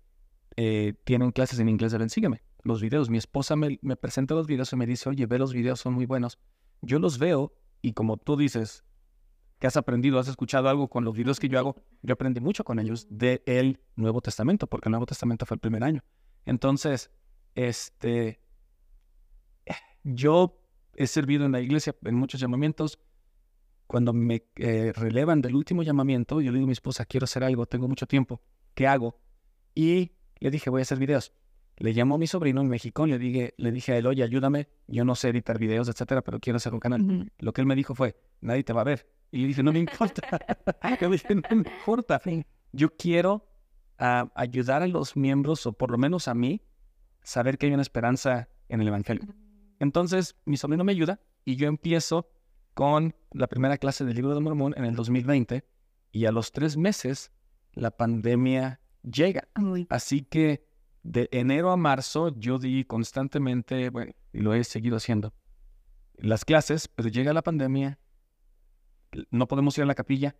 eh, 0.57 0.93
tienen 1.03 1.31
clases 1.31 1.59
en 1.59 1.69
inglés 1.69 1.91
de 1.91 1.97
Ven 1.97 2.09
Sígueme. 2.09 2.43
Los 2.63 2.81
videos, 2.81 3.09
mi 3.09 3.17
esposa 3.17 3.55
me, 3.55 3.79
me 3.81 3.95
presenta 3.95 4.35
los 4.35 4.47
videos 4.47 4.71
y 4.73 4.75
me 4.75 4.85
dice, 4.85 5.09
oye, 5.09 5.25
ve 5.25 5.39
los 5.39 5.53
videos, 5.53 5.79
son 5.79 5.93
muy 5.93 6.05
buenos. 6.05 6.39
Yo 6.81 6.99
los 6.99 7.17
veo 7.17 7.53
y 7.81 7.93
como 7.93 8.17
tú 8.17 8.37
dices, 8.37 8.83
que 9.59 9.67
has 9.67 9.77
aprendido, 9.77 10.19
has 10.19 10.27
escuchado 10.27 10.69
algo 10.69 10.87
con 10.87 11.03
los 11.03 11.15
videos 11.15 11.39
que 11.39 11.49
yo 11.49 11.57
hago, 11.59 11.75
yo 12.01 12.13
aprendí 12.13 12.41
mucho 12.41 12.63
con 12.63 12.79
ellos 12.79 13.07
del 13.09 13.79
Nuevo 13.95 14.21
Testamento, 14.21 14.67
porque 14.67 14.89
el 14.89 14.91
Nuevo 14.91 15.05
Testamento 15.05 15.45
fue 15.45 15.55
el 15.55 15.59
primer 15.59 15.83
año. 15.83 16.03
Entonces, 16.45 17.11
este, 17.55 18.39
yo 20.03 20.64
he 20.95 21.07
servido 21.07 21.45
en 21.45 21.51
la 21.51 21.61
iglesia 21.61 21.95
en 22.03 22.15
muchos 22.15 22.39
llamamientos. 22.39 22.99
Cuando 23.87 24.13
me 24.13 24.43
eh, 24.55 24.93
relevan 24.95 25.41
del 25.41 25.55
último 25.55 25.83
llamamiento, 25.83 26.41
yo 26.41 26.51
le 26.51 26.57
digo 26.57 26.65
a 26.65 26.67
mi 26.67 26.73
esposa, 26.73 27.05
quiero 27.05 27.25
hacer 27.25 27.43
algo, 27.43 27.67
tengo 27.67 27.87
mucho 27.87 28.07
tiempo, 28.07 28.41
¿qué 28.73 28.87
hago? 28.87 29.19
Y 29.75 30.13
le 30.39 30.49
dije, 30.49 30.69
voy 30.69 30.81
a 30.81 30.83
hacer 30.83 30.97
videos. 30.97 31.33
Le 31.77 31.93
llamó 31.93 32.15
a 32.15 32.17
mi 32.17 32.25
sobrino 32.25 32.61
en 32.61 32.69
México, 32.69 33.05
le 33.05 33.19
dije, 33.19 33.53
le 33.57 33.71
dije 33.71 33.91
a 33.91 33.97
él, 33.97 34.07
oye, 34.07 34.23
ayúdame, 34.23 34.69
yo 34.87 35.03
no 35.03 35.13
sé 35.13 35.29
editar 35.29 35.59
videos, 35.59 35.89
etcétera, 35.89 36.23
pero 36.23 36.39
quiero 36.39 36.57
hacer 36.57 36.73
un 36.73 36.79
canal. 36.79 37.01
Ujú. 37.01 37.27
Lo 37.39 37.53
que 37.53 37.61
él 37.61 37.67
me 37.67 37.75
dijo 37.75 37.93
fue, 37.93 38.15
nadie 38.41 38.63
te 38.63 38.73
va 38.73 38.81
a 38.81 38.85
ver. 38.85 39.07
Y 39.31 39.41
yo 39.41 39.47
dije, 39.47 39.61
no 39.61 39.73
me 39.73 39.79
importa. 39.79 40.21
yo 41.01 41.09
dije, 41.09 41.35
no 41.35 41.41
me 41.49 41.57
importa. 41.57 42.21
Yo 42.71 42.95
quiero 42.95 43.45
ah, 43.99 44.31
ayudar 44.35 44.81
a 44.81 44.87
los 44.87 45.15
miembros, 45.17 45.65
o 45.65 45.73
por 45.73 45.91
lo 45.91 45.97
menos 45.97 46.27
a 46.27 46.33
mí, 46.33 46.61
saber 47.23 47.57
que 47.57 47.67
hay 47.67 47.73
una 47.73 47.81
esperanza 47.81 48.47
en 48.69 48.81
el 48.81 48.87
Evangelio. 48.87 49.25
Entonces, 49.79 50.35
mi 50.45 50.57
sobrino 50.57 50.83
me 50.83 50.91
ayuda 50.93 51.19
y 51.43 51.55
yo 51.55 51.67
empiezo 51.67 52.29
con 52.73 53.15
la 53.31 53.47
primera 53.47 53.77
clase 53.77 54.05
del 54.05 54.15
libro 54.15 54.33
de 54.33 54.41
Mormón 54.41 54.73
en 54.77 54.85
el 54.85 54.95
2020 54.95 55.65
y 56.11 56.25
a 56.25 56.31
los 56.31 56.51
tres 56.51 56.77
meses 56.77 57.31
la 57.73 57.91
pandemia 57.91 58.79
llega. 59.03 59.47
Así 59.89 60.21
que 60.21 60.65
de 61.03 61.29
enero 61.31 61.71
a 61.71 61.77
marzo 61.77 62.29
yo 62.37 62.57
di 62.57 62.83
constantemente, 62.85 63.89
bueno, 63.89 64.13
y 64.33 64.39
lo 64.39 64.53
he 64.53 64.63
seguido 64.63 64.97
haciendo, 64.97 65.33
las 66.17 66.45
clases, 66.45 66.87
pero 66.87 67.09
llega 67.09 67.33
la 67.33 67.43
pandemia, 67.43 67.99
no 69.31 69.47
podemos 69.47 69.77
ir 69.77 69.83
a 69.83 69.87
la 69.87 69.95
capilla, 69.95 70.35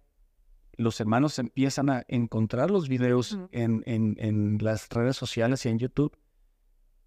los 0.78 1.00
hermanos 1.00 1.40
empiezan 1.40 1.90
a 1.90 2.04
encontrar 2.08 2.70
los 2.72 2.90
videos 2.90 3.38
en, 3.52 3.84
en- 3.86 4.16
en 4.20 4.58
las 4.62 4.90
redes 4.90 5.16
sociales 5.16 5.66
y 5.66 5.70
en 5.70 5.80
YouTube 5.80 6.18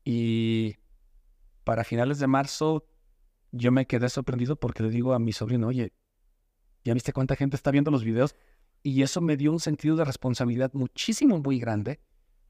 y 0.04 0.76
para 1.68 1.84
finales 1.84 2.18
de 2.18 2.26
marzo 2.26 2.86
yo 3.52 3.70
me 3.70 3.86
quedé 3.86 4.08
sorprendido 4.08 4.56
porque 4.56 4.82
le 4.82 4.88
digo 4.88 5.12
a 5.12 5.18
mi 5.18 5.34
sobrino, 5.34 5.66
oye, 5.66 5.92
¿ya 6.82 6.94
viste 6.94 7.12
cuánta 7.12 7.36
gente 7.36 7.56
está 7.56 7.70
viendo 7.70 7.90
los 7.90 8.04
videos? 8.04 8.34
Y 8.82 9.02
eso 9.02 9.20
me 9.20 9.36
dio 9.36 9.52
un 9.52 9.60
sentido 9.60 9.94
de 9.94 10.06
responsabilidad 10.06 10.72
muchísimo, 10.72 11.40
muy 11.40 11.58
grande, 11.58 12.00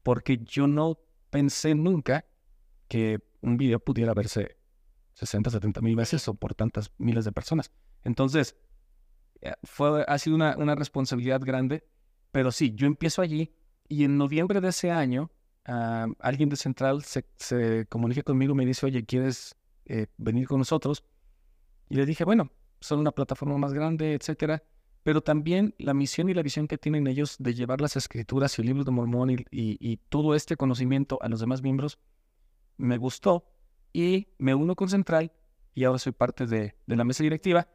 porque 0.03 0.37
yo 0.37 0.67
no 0.67 0.99
pensé 1.31 1.75
nunca 1.75 2.27
que 2.87 3.19
un 3.41 3.57
video 3.57 3.81
pudiera 3.81 4.13
verse 4.13 4.57
60, 5.15 5.49
70 5.49 5.81
mil 5.81 5.97
veces 5.97 6.25
o 6.29 6.35
por 6.35 6.55
tantas 6.55 6.89
miles 6.97 7.25
de 7.25 7.33
personas. 7.33 7.73
Entonces, 8.05 8.55
eh, 9.41 9.51
fue, 9.63 10.05
ha 10.07 10.17
sido 10.17 10.37
una, 10.37 10.55
una 10.55 10.75
responsabilidad 10.75 11.41
grande, 11.41 11.85
pero 12.31 12.53
sí, 12.53 12.73
yo 12.73 12.87
empiezo 12.87 13.21
allí 13.21 13.53
y 13.89 14.05
en 14.05 14.17
noviembre 14.17 14.61
de 14.61 14.69
ese 14.69 14.91
año, 14.91 15.29
ah, 15.69 16.07
alguien 16.19 16.49
de 16.49 16.55
Central 16.55 17.03
se, 17.03 17.25
se 17.37 17.85
comunica 17.87 18.23
conmigo 18.23 18.53
y 18.53 18.57
me 18.57 18.65
dice, 18.65 18.85
oye, 18.85 19.05
¿quieres 19.05 19.55
eh, 19.85 20.07
venir 20.17 20.47
con 20.47 20.59
nosotros? 20.59 21.03
Y 21.89 21.95
le 21.95 22.05
dije, 22.05 22.23
bueno, 22.23 22.51
son 22.79 22.99
una 22.99 23.11
plataforma 23.11 23.57
más 23.57 23.73
grande, 23.73 24.13
etcétera 24.13 24.63
pero 25.03 25.21
también 25.21 25.73
la 25.77 25.93
misión 25.93 26.29
y 26.29 26.33
la 26.33 26.41
visión 26.41 26.67
que 26.67 26.77
tienen 26.77 27.07
ellos 27.07 27.35
de 27.39 27.53
llevar 27.53 27.81
las 27.81 27.95
escrituras 27.95 28.57
y 28.57 28.61
el 28.61 28.67
libro 28.67 28.83
de 28.83 28.91
Mormón 28.91 29.29
y, 29.49 29.97
todo 30.09 30.35
este 30.35 30.57
conocimiento 30.57 31.17
a 31.21 31.29
los 31.29 31.39
demás 31.39 31.61
miembros, 31.61 31.99
me 32.77 32.97
gustó 32.97 33.45
y 33.93 34.27
me 34.37 34.53
uno 34.55 34.75
con 34.75 34.89
Central 34.89 35.31
y 35.73 35.85
ahora 35.85 35.99
soy 35.99 36.11
parte 36.11 36.45
de, 36.45 36.75
la 36.85 37.03
mesa 37.03 37.23
directiva, 37.23 37.67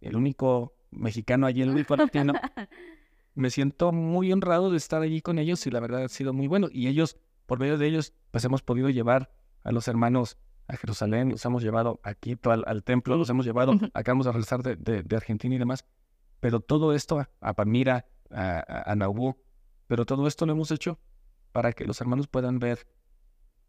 el 0.00 0.16
único 0.16 0.74
mexicano 0.90 1.46
allí, 1.46 1.62
el 1.62 1.70
único 1.70 1.96
latino. 1.96 2.32
me 3.34 3.50
siento 3.50 3.92
muy 3.92 4.32
honrado 4.32 4.70
de 4.70 4.76
estar 4.76 5.02
allí 5.02 5.20
con 5.20 5.38
ellos 5.38 5.66
y 5.66 5.70
la 5.70 5.80
verdad 5.80 6.04
ha 6.04 6.08
sido 6.08 6.32
muy 6.32 6.46
bueno. 6.46 6.68
Y 6.72 6.88
ellos, 6.88 7.16
por 7.50 7.58
medio 7.58 7.78
de 7.78 7.88
ellos, 7.88 8.14
pues 8.30 8.44
hemos 8.44 8.62
podido 8.62 8.90
llevar 8.90 9.28
a 9.64 9.72
los 9.72 9.88
hermanos 9.88 10.38
a 10.68 10.76
Jerusalén, 10.76 11.30
los 11.30 11.44
hemos 11.44 11.64
llevado 11.64 11.98
a 12.04 12.14
Quito, 12.14 12.52
al, 12.52 12.84
templo, 12.84 13.16
los 13.16 13.28
hemos 13.28 13.44
llevado, 13.44 13.72
acabamos 13.92 14.26
de 14.26 14.30
regresar 14.30 14.62
de 14.62 15.16
Argentina 15.16 15.56
y 15.56 15.58
demás. 15.58 15.84
Pero 16.38 16.60
todo 16.60 16.94
esto, 16.94 17.26
a 17.40 17.54
Pamira, 17.54 18.06
a, 18.30 18.92
a, 18.92 18.96
pero 19.88 20.06
todo 20.06 20.28
esto 20.28 20.46
lo 20.46 20.52
hemos 20.52 20.70
hecho 20.70 21.00
para 21.50 21.72
que 21.72 21.86
los 21.86 22.00
hermanos 22.00 22.28
puedan 22.28 22.60
ver, 22.60 22.86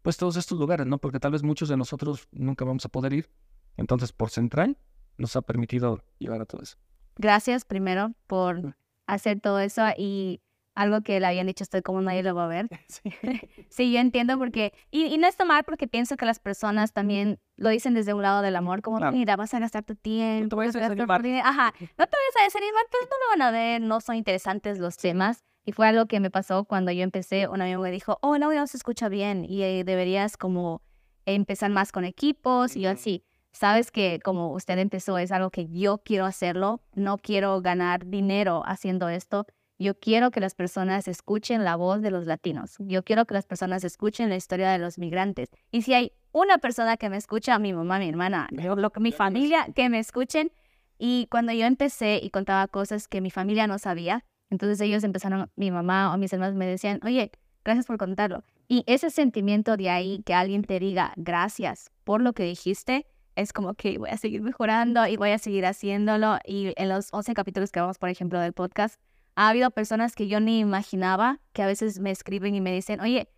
pues 0.02 0.16
todos 0.16 0.36
estos 0.36 0.60
lugares, 0.60 0.86
¿no? 0.86 0.98
Porque 0.98 1.18
tal 1.18 1.32
vez 1.32 1.42
muchos 1.42 1.68
de 1.68 1.76
nosotros 1.76 2.28
nunca 2.30 2.64
vamos 2.64 2.84
a 2.84 2.88
poder 2.88 3.12
ir. 3.12 3.30
Entonces, 3.76 4.12
por 4.12 4.30
Central 4.30 4.78
nos 5.18 5.34
ha 5.34 5.42
permitido 5.42 6.04
llevar 6.20 6.40
a 6.40 6.44
todo 6.44 6.62
eso. 6.62 6.76
Gracias 7.16 7.64
primero 7.64 8.12
por 8.28 8.76
hacer 9.08 9.40
todo 9.40 9.58
eso 9.58 9.82
y 9.98 10.40
algo 10.74 11.02
que 11.02 11.20
le 11.20 11.26
habían 11.26 11.46
dicho, 11.46 11.64
estoy 11.64 11.82
como 11.82 12.00
nadie 12.00 12.22
lo 12.22 12.34
va 12.34 12.44
a 12.44 12.48
ver. 12.48 12.68
Sí, 13.68 13.92
yo 13.92 14.00
entiendo 14.00 14.38
porque, 14.38 14.72
y, 14.90 15.16
no 15.18 15.26
está 15.26 15.44
mal 15.44 15.64
porque 15.64 15.88
pienso 15.88 16.16
que 16.16 16.26
las 16.26 16.38
personas 16.38 16.92
también 16.92 17.40
lo 17.56 17.70
dicen 17.70 17.94
desde 17.94 18.12
un 18.14 18.22
lado 18.22 18.42
del 18.42 18.56
amor, 18.56 18.82
como, 18.82 18.98
mira, 19.10 19.36
vas 19.36 19.54
a 19.54 19.58
gastar 19.58 19.84
tu 19.84 19.94
tiempo. 19.94 20.44
No 20.44 20.48
te 20.48 20.56
vayas 20.56 20.76
a 20.76 20.80
desanimar. 20.80 21.26
Ajá, 21.44 21.74
no 21.80 21.86
te 21.86 21.94
vayas 21.96 22.36
a 22.40 22.44
desanimar, 22.44 22.84
pues 22.90 23.04
no 23.04 23.16
lo 23.16 23.30
van 23.30 23.42
a 23.42 23.50
ver, 23.50 23.80
no 23.80 24.00
son 24.00 24.16
interesantes 24.16 24.78
los 24.78 24.96
temas. 24.96 25.44
Y 25.64 25.72
fue 25.72 25.86
algo 25.86 26.06
que 26.06 26.18
me 26.18 26.30
pasó 26.30 26.64
cuando 26.64 26.90
yo 26.90 27.02
empecé, 27.02 27.46
un 27.46 27.62
amigo 27.62 27.82
me 27.82 27.90
dijo, 27.90 28.18
oh, 28.20 28.34
audio 28.34 28.60
no 28.60 28.66
se 28.66 28.76
escucha 28.76 29.08
bien 29.08 29.44
y 29.48 29.62
eh, 29.62 29.84
deberías 29.84 30.36
como 30.36 30.82
empezar 31.24 31.70
más 31.70 31.92
con 31.92 32.04
equipos 32.04 32.76
y 32.76 32.82
yo 32.82 32.90
así. 32.90 33.24
Sabes 33.52 33.90
que 33.90 34.18
como 34.24 34.52
usted 34.52 34.78
empezó 34.78 35.18
es 35.18 35.30
algo 35.30 35.50
que 35.50 35.68
yo 35.68 35.98
quiero 35.98 36.24
hacerlo, 36.24 36.80
no 36.94 37.18
quiero 37.18 37.60
ganar 37.60 38.06
dinero 38.06 38.62
haciendo 38.66 39.08
esto, 39.08 39.46
yo 39.82 39.98
quiero 39.98 40.30
que 40.30 40.40
las 40.40 40.54
personas 40.54 41.08
escuchen 41.08 41.64
la 41.64 41.76
voz 41.76 42.02
de 42.02 42.10
los 42.10 42.26
latinos. 42.26 42.76
Yo 42.78 43.02
quiero 43.02 43.26
que 43.26 43.34
las 43.34 43.46
personas 43.46 43.84
escuchen 43.84 44.28
la 44.28 44.36
historia 44.36 44.70
de 44.70 44.78
los 44.78 44.98
migrantes. 44.98 45.50
Y 45.70 45.82
si 45.82 45.94
hay 45.94 46.12
una 46.32 46.58
persona 46.58 46.96
que 46.96 47.10
me 47.10 47.16
escucha, 47.16 47.58
mi 47.58 47.72
mamá, 47.72 47.98
mi 47.98 48.08
hermana, 48.08 48.48
lo, 48.50 48.92
mi 48.98 49.12
familia, 49.12 49.66
que 49.74 49.88
me 49.88 49.98
escuchen. 49.98 50.52
Y 50.98 51.26
cuando 51.30 51.52
yo 51.52 51.66
empecé 51.66 52.20
y 52.22 52.30
contaba 52.30 52.66
cosas 52.68 53.08
que 53.08 53.20
mi 53.20 53.30
familia 53.30 53.66
no 53.66 53.78
sabía, 53.78 54.24
entonces 54.50 54.80
ellos 54.80 55.04
empezaron, 55.04 55.50
mi 55.56 55.70
mamá 55.70 56.14
o 56.14 56.18
mis 56.18 56.32
hermanos 56.32 56.54
me 56.54 56.66
decían, 56.66 57.00
oye, 57.04 57.30
gracias 57.64 57.86
por 57.86 57.98
contarlo. 57.98 58.44
Y 58.68 58.84
ese 58.86 59.10
sentimiento 59.10 59.76
de 59.76 59.90
ahí, 59.90 60.22
que 60.24 60.34
alguien 60.34 60.62
te 60.62 60.78
diga 60.78 61.12
gracias 61.16 61.90
por 62.04 62.22
lo 62.22 62.32
que 62.32 62.44
dijiste, 62.44 63.06
es 63.36 63.52
como 63.52 63.74
que 63.74 63.98
voy 63.98 64.10
a 64.10 64.16
seguir 64.16 64.42
mejorando 64.42 65.06
y 65.06 65.16
voy 65.16 65.30
a 65.30 65.38
seguir 65.38 65.66
haciéndolo. 65.66 66.38
Y 66.46 66.72
en 66.76 66.88
los 66.88 67.08
11 67.12 67.34
capítulos 67.34 67.72
que 67.72 67.80
vamos, 67.80 67.98
por 67.98 68.08
ejemplo, 68.08 68.40
del 68.40 68.52
podcast, 68.52 69.00
ha 69.34 69.48
habido 69.48 69.70
personas 69.70 70.14
que 70.14 70.28
yo 70.28 70.40
ni 70.40 70.58
imaginaba 70.60 71.40
que 71.52 71.62
a 71.62 71.66
veces 71.66 71.98
me 72.00 72.10
escriben 72.10 72.54
y 72.54 72.60
me 72.60 72.72
dicen, 72.72 73.00
oye, 73.00 73.28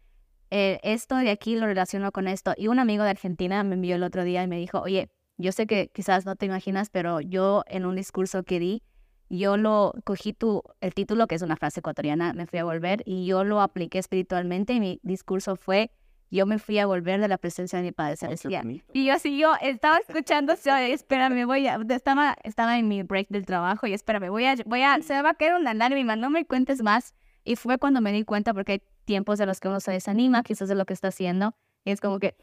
eh, 0.50 0.80
esto 0.82 1.16
de 1.16 1.30
aquí 1.30 1.56
lo 1.56 1.66
relaciono 1.66 2.12
con 2.12 2.28
esto. 2.28 2.54
Y 2.56 2.68
un 2.68 2.78
amigo 2.78 3.04
de 3.04 3.10
Argentina 3.10 3.62
me 3.64 3.74
envió 3.74 3.96
el 3.96 4.02
otro 4.02 4.24
día 4.24 4.42
y 4.42 4.48
me 4.48 4.58
dijo, 4.58 4.80
oye, 4.80 5.10
yo 5.36 5.52
sé 5.52 5.66
que 5.66 5.90
quizás 5.92 6.26
no 6.26 6.36
te 6.36 6.46
imaginas, 6.46 6.90
pero 6.90 7.20
yo 7.20 7.64
en 7.66 7.86
un 7.86 7.96
discurso 7.96 8.44
que 8.44 8.60
di, 8.60 8.82
yo 9.28 9.56
lo 9.56 9.94
cogí 10.04 10.32
tu, 10.32 10.62
el 10.80 10.94
título, 10.94 11.26
que 11.26 11.34
es 11.34 11.42
una 11.42 11.56
frase 11.56 11.80
ecuatoriana, 11.80 12.32
me 12.34 12.46
fui 12.46 12.58
a 12.58 12.64
volver 12.64 13.02
y 13.04 13.26
yo 13.26 13.42
lo 13.42 13.60
apliqué 13.60 13.98
espiritualmente 13.98 14.74
y 14.74 14.80
mi 14.80 15.00
discurso 15.02 15.56
fue 15.56 15.90
yo 16.34 16.46
me 16.46 16.58
fui 16.58 16.78
a 16.78 16.86
volver 16.86 17.20
de 17.20 17.28
la 17.28 17.38
presencia 17.38 17.78
de 17.78 17.84
mi 17.84 17.92
Padre 17.92 18.16
Celestial. 18.16 18.82
y 18.92 19.06
yo 19.06 19.14
así, 19.14 19.38
yo 19.38 19.52
estaba 19.60 19.98
escuchando, 19.98 20.52
espérame, 20.52 21.46
voy 21.46 21.68
a, 21.68 21.78
estaba, 21.90 22.36
estaba 22.42 22.76
en 22.76 22.88
mi 22.88 23.04
break 23.04 23.28
del 23.28 23.46
trabajo 23.46 23.86
y 23.86 23.92
espérame, 23.92 24.30
voy 24.30 24.44
a, 24.46 24.56
voy 24.66 24.82
a, 24.82 25.00
se 25.00 25.22
va 25.22 25.30
a 25.30 25.34
caer 25.34 25.54
una 25.54 25.74
lágrima, 25.74 26.16
no 26.16 26.30
me 26.30 26.44
cuentes 26.44 26.82
más. 26.82 27.14
Y 27.44 27.54
fue 27.56 27.78
cuando 27.78 28.00
me 28.00 28.10
di 28.10 28.24
cuenta, 28.24 28.52
porque 28.52 28.72
hay 28.72 28.82
tiempos 29.04 29.38
de 29.38 29.46
los 29.46 29.60
que 29.60 29.68
uno 29.68 29.78
se 29.78 29.92
desanima, 29.92 30.42
quizás 30.42 30.68
de 30.68 30.74
lo 30.74 30.86
que 30.86 30.94
está 30.94 31.08
haciendo, 31.08 31.54
y 31.84 31.90
es 31.90 32.00
como 32.00 32.18
que, 32.18 32.34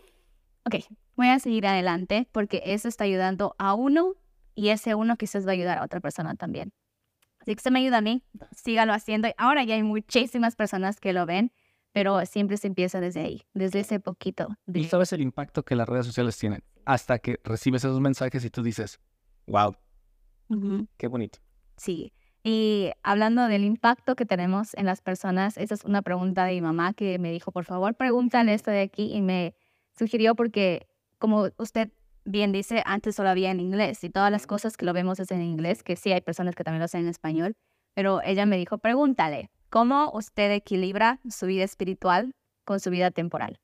ok, 0.65 0.75
voy 1.15 1.27
a 1.27 1.39
seguir 1.39 1.67
adelante, 1.67 2.29
porque 2.31 2.61
eso 2.65 2.87
está 2.87 3.03
ayudando 3.03 3.55
a 3.57 3.73
uno 3.73 4.13
y 4.55 4.69
ese 4.69 4.95
uno 4.95 5.17
quizás 5.17 5.45
va 5.45 5.49
a 5.49 5.53
ayudar 5.53 5.79
a 5.79 5.83
otra 5.83 5.99
persona 5.99 6.35
también. 6.35 6.71
Así 7.39 7.55
que 7.55 7.61
se 7.61 7.71
me 7.71 7.79
ayuda 7.79 7.97
a 7.97 8.01
mí, 8.01 8.23
sígalo 8.55 8.93
haciendo. 8.93 9.27
Ahora 9.37 9.63
ya 9.63 9.75
hay 9.75 9.83
muchísimas 9.83 10.55
personas 10.55 10.99
que 10.99 11.11
lo 11.11 11.25
ven 11.25 11.51
pero 11.91 12.25
siempre 12.25 12.57
se 12.57 12.67
empieza 12.67 12.99
desde 12.99 13.21
ahí, 13.21 13.43
desde 13.53 13.79
ese 13.79 13.99
poquito. 13.99 14.47
Y 14.73 14.85
sabes 14.85 15.11
el 15.13 15.21
impacto 15.21 15.63
que 15.63 15.75
las 15.75 15.87
redes 15.87 16.05
sociales 16.05 16.37
tienen 16.37 16.63
hasta 16.85 17.19
que 17.19 17.39
recibes 17.43 17.83
esos 17.83 17.99
mensajes 17.99 18.43
y 18.45 18.49
tú 18.49 18.63
dices, 18.63 18.99
wow, 19.47 19.75
qué 20.97 21.07
bonito. 21.07 21.39
Sí. 21.77 22.13
Y 22.43 22.91
hablando 23.03 23.47
del 23.47 23.63
impacto 23.63 24.15
que 24.15 24.25
tenemos 24.25 24.73
en 24.75 24.85
las 24.85 25.01
personas, 25.01 25.57
esa 25.57 25.75
es 25.75 25.85
una 25.85 26.01
pregunta 26.01 26.45
de 26.45 26.53
mi 26.53 26.61
mamá 26.61 26.93
que 26.93 27.19
me 27.19 27.31
dijo, 27.31 27.51
por 27.51 27.65
favor, 27.65 27.93
pregúntale 27.95 28.53
esto 28.53 28.71
de 28.71 28.81
aquí 28.81 29.13
y 29.13 29.21
me 29.21 29.53
sugirió 29.95 30.33
porque, 30.33 30.87
como 31.19 31.49
usted 31.57 31.91
bien 32.25 32.51
dice, 32.51 32.81
antes 32.85 33.15
solo 33.15 33.29
había 33.29 33.51
en 33.51 33.59
inglés 33.59 34.03
y 34.03 34.09
todas 34.09 34.31
las 34.31 34.47
cosas 34.47 34.77
que 34.77 34.85
lo 34.85 34.93
vemos 34.93 35.19
es 35.19 35.29
en 35.31 35.41
inglés, 35.41 35.83
que 35.83 35.95
sí 35.95 36.11
hay 36.11 36.21
personas 36.21 36.55
que 36.55 36.63
también 36.63 36.79
lo 36.79 36.85
hacen 36.85 37.01
en 37.01 37.09
español, 37.09 37.55
pero 37.93 38.21
ella 38.23 38.45
me 38.45 38.57
dijo, 38.57 38.77
pregúntale, 38.79 39.51
¿Cómo 39.71 40.11
usted 40.13 40.51
equilibra 40.51 41.21
su 41.29 41.45
vida 41.45 41.63
espiritual 41.63 42.33
con 42.65 42.81
su 42.81 42.89
vida 42.89 43.09
temporal? 43.09 43.57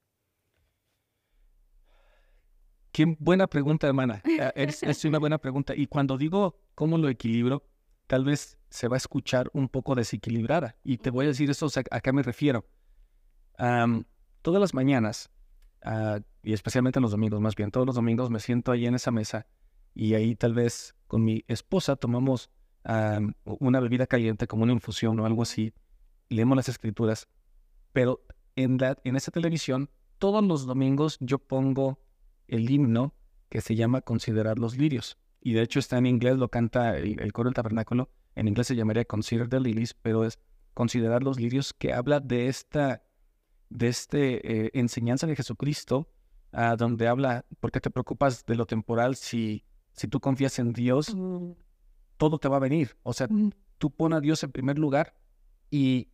Qué 2.93 3.17
buena 3.19 3.47
pregunta, 3.47 3.87
hermana. 3.87 4.23
Ah, 4.39 4.53
es, 4.55 5.03
una 5.03 5.19
buena 5.19 5.37
pregunta. 5.37 5.75
Y 5.75 5.87
cuando 5.87 6.17
digo 6.17 6.55
cómo 6.75 6.97
lo 6.97 7.09
equilibro, 7.09 7.61
tal 8.07 8.23
vez 8.23 8.57
se 8.69 8.87
va 8.87 8.95
a 8.95 9.03
escuchar 9.03 9.49
un 9.51 9.67
poco 9.67 9.95
desequilibrada. 9.95 10.77
Y 10.81 10.97
te 10.97 11.09
voy 11.09 11.25
a 11.25 11.27
decir 11.27 11.49
eso 11.49 11.67
a, 11.91 11.99
qué 11.99 12.13
me 12.13 12.23
refiero. 12.23 12.65
todas 13.57 14.61
las 14.61 14.73
mañanas, 14.73 15.29
ah, 15.83 16.19
y 16.41 16.53
especialmente 16.53 17.01
los 17.01 17.11
domingos, 17.11 17.41
más 17.41 17.55
bien 17.55 17.69
todos 17.69 17.85
los 17.85 17.95
domingos 17.95 18.29
me 18.29 18.39
siento 18.39 18.71
ahí 18.71 18.85
en 18.85 18.95
esa 18.95 19.11
mesa 19.11 19.45
y 19.93 20.13
ahí 20.13 20.35
tal 20.35 20.53
vez 20.53 20.95
con 21.07 21.25
mi 21.25 21.43
esposa 21.49 21.97
tomamos 21.97 22.49
una 23.43 23.81
bebida 23.81 24.07
caliente 24.07 24.47
como 24.47 24.63
una 24.63 24.71
infusión 24.71 25.19
o 25.19 25.25
algo 25.25 25.41
así 25.41 25.73
leemos 26.29 26.55
las 26.55 26.69
escrituras, 26.69 27.27
pero 27.93 28.22
en, 28.55 28.77
la, 28.77 28.98
en 29.03 29.15
esa 29.15 29.31
televisión 29.31 29.89
todos 30.17 30.43
los 30.43 30.65
domingos 30.65 31.17
yo 31.19 31.39
pongo 31.39 32.00
el 32.48 32.69
himno 32.69 33.13
que 33.50 33.62
se 33.62 33.75
llama 33.75 34.01
Considerar 34.01 34.60
los 34.60 34.77
lirios. 34.77 35.17
Y 35.41 35.53
de 35.53 35.62
hecho 35.62 35.79
está 35.79 35.98
en 35.98 36.05
inglés, 36.05 36.38
lo 36.38 36.50
canta 36.50 36.98
el, 36.98 37.31
coro 37.34 37.50
del 37.50 37.53
tabernáculo. 37.53 38.10
En 38.36 38.48
inglés 38.48 38.67
se 38.67 38.75
llamaría 38.75 39.05
Consider 39.05 39.48
the 39.48 39.60
Lilies, 39.60 39.93
pero 39.93 40.25
es 40.25 40.39
Considerar 40.74 41.24
los 41.24 41.39
lirios 41.39 41.74
que 41.74 41.93
habla 41.93 42.19
de 42.19 42.48
esta 42.48 43.03
de 43.69 43.88
este, 43.88 44.65
eh, 44.67 44.72
enseñanza 44.74 45.27
de 45.27 45.36
Jesucristo, 45.36 46.07
uh, 46.53 46.77
donde 46.77 47.07
habla, 47.07 47.46
¿por 47.60 47.72
qué 47.72 47.81
te 47.81 47.89
preocupas 47.89 48.46
de 48.46 48.55
lo 48.55 48.65
temporal 48.65 49.15
si, 49.15 49.65
si 49.91 50.07
tú 50.07 50.19
confías 50.19 50.60
en 50.60 50.72
Dios? 50.72 51.15
Todo 52.17 52.38
te 52.38 52.48
va 52.48 52.57
a 52.57 52.62
venir. 52.62 52.96
O 53.03 53.13
sea, 53.13 53.27
tú 53.77 53.91
pon 53.91 54.13
a 54.13 54.22
Dios 54.22 54.43
en 54.43 54.51
primer 54.51 54.79
lugar 54.79 55.15
y 55.69 56.10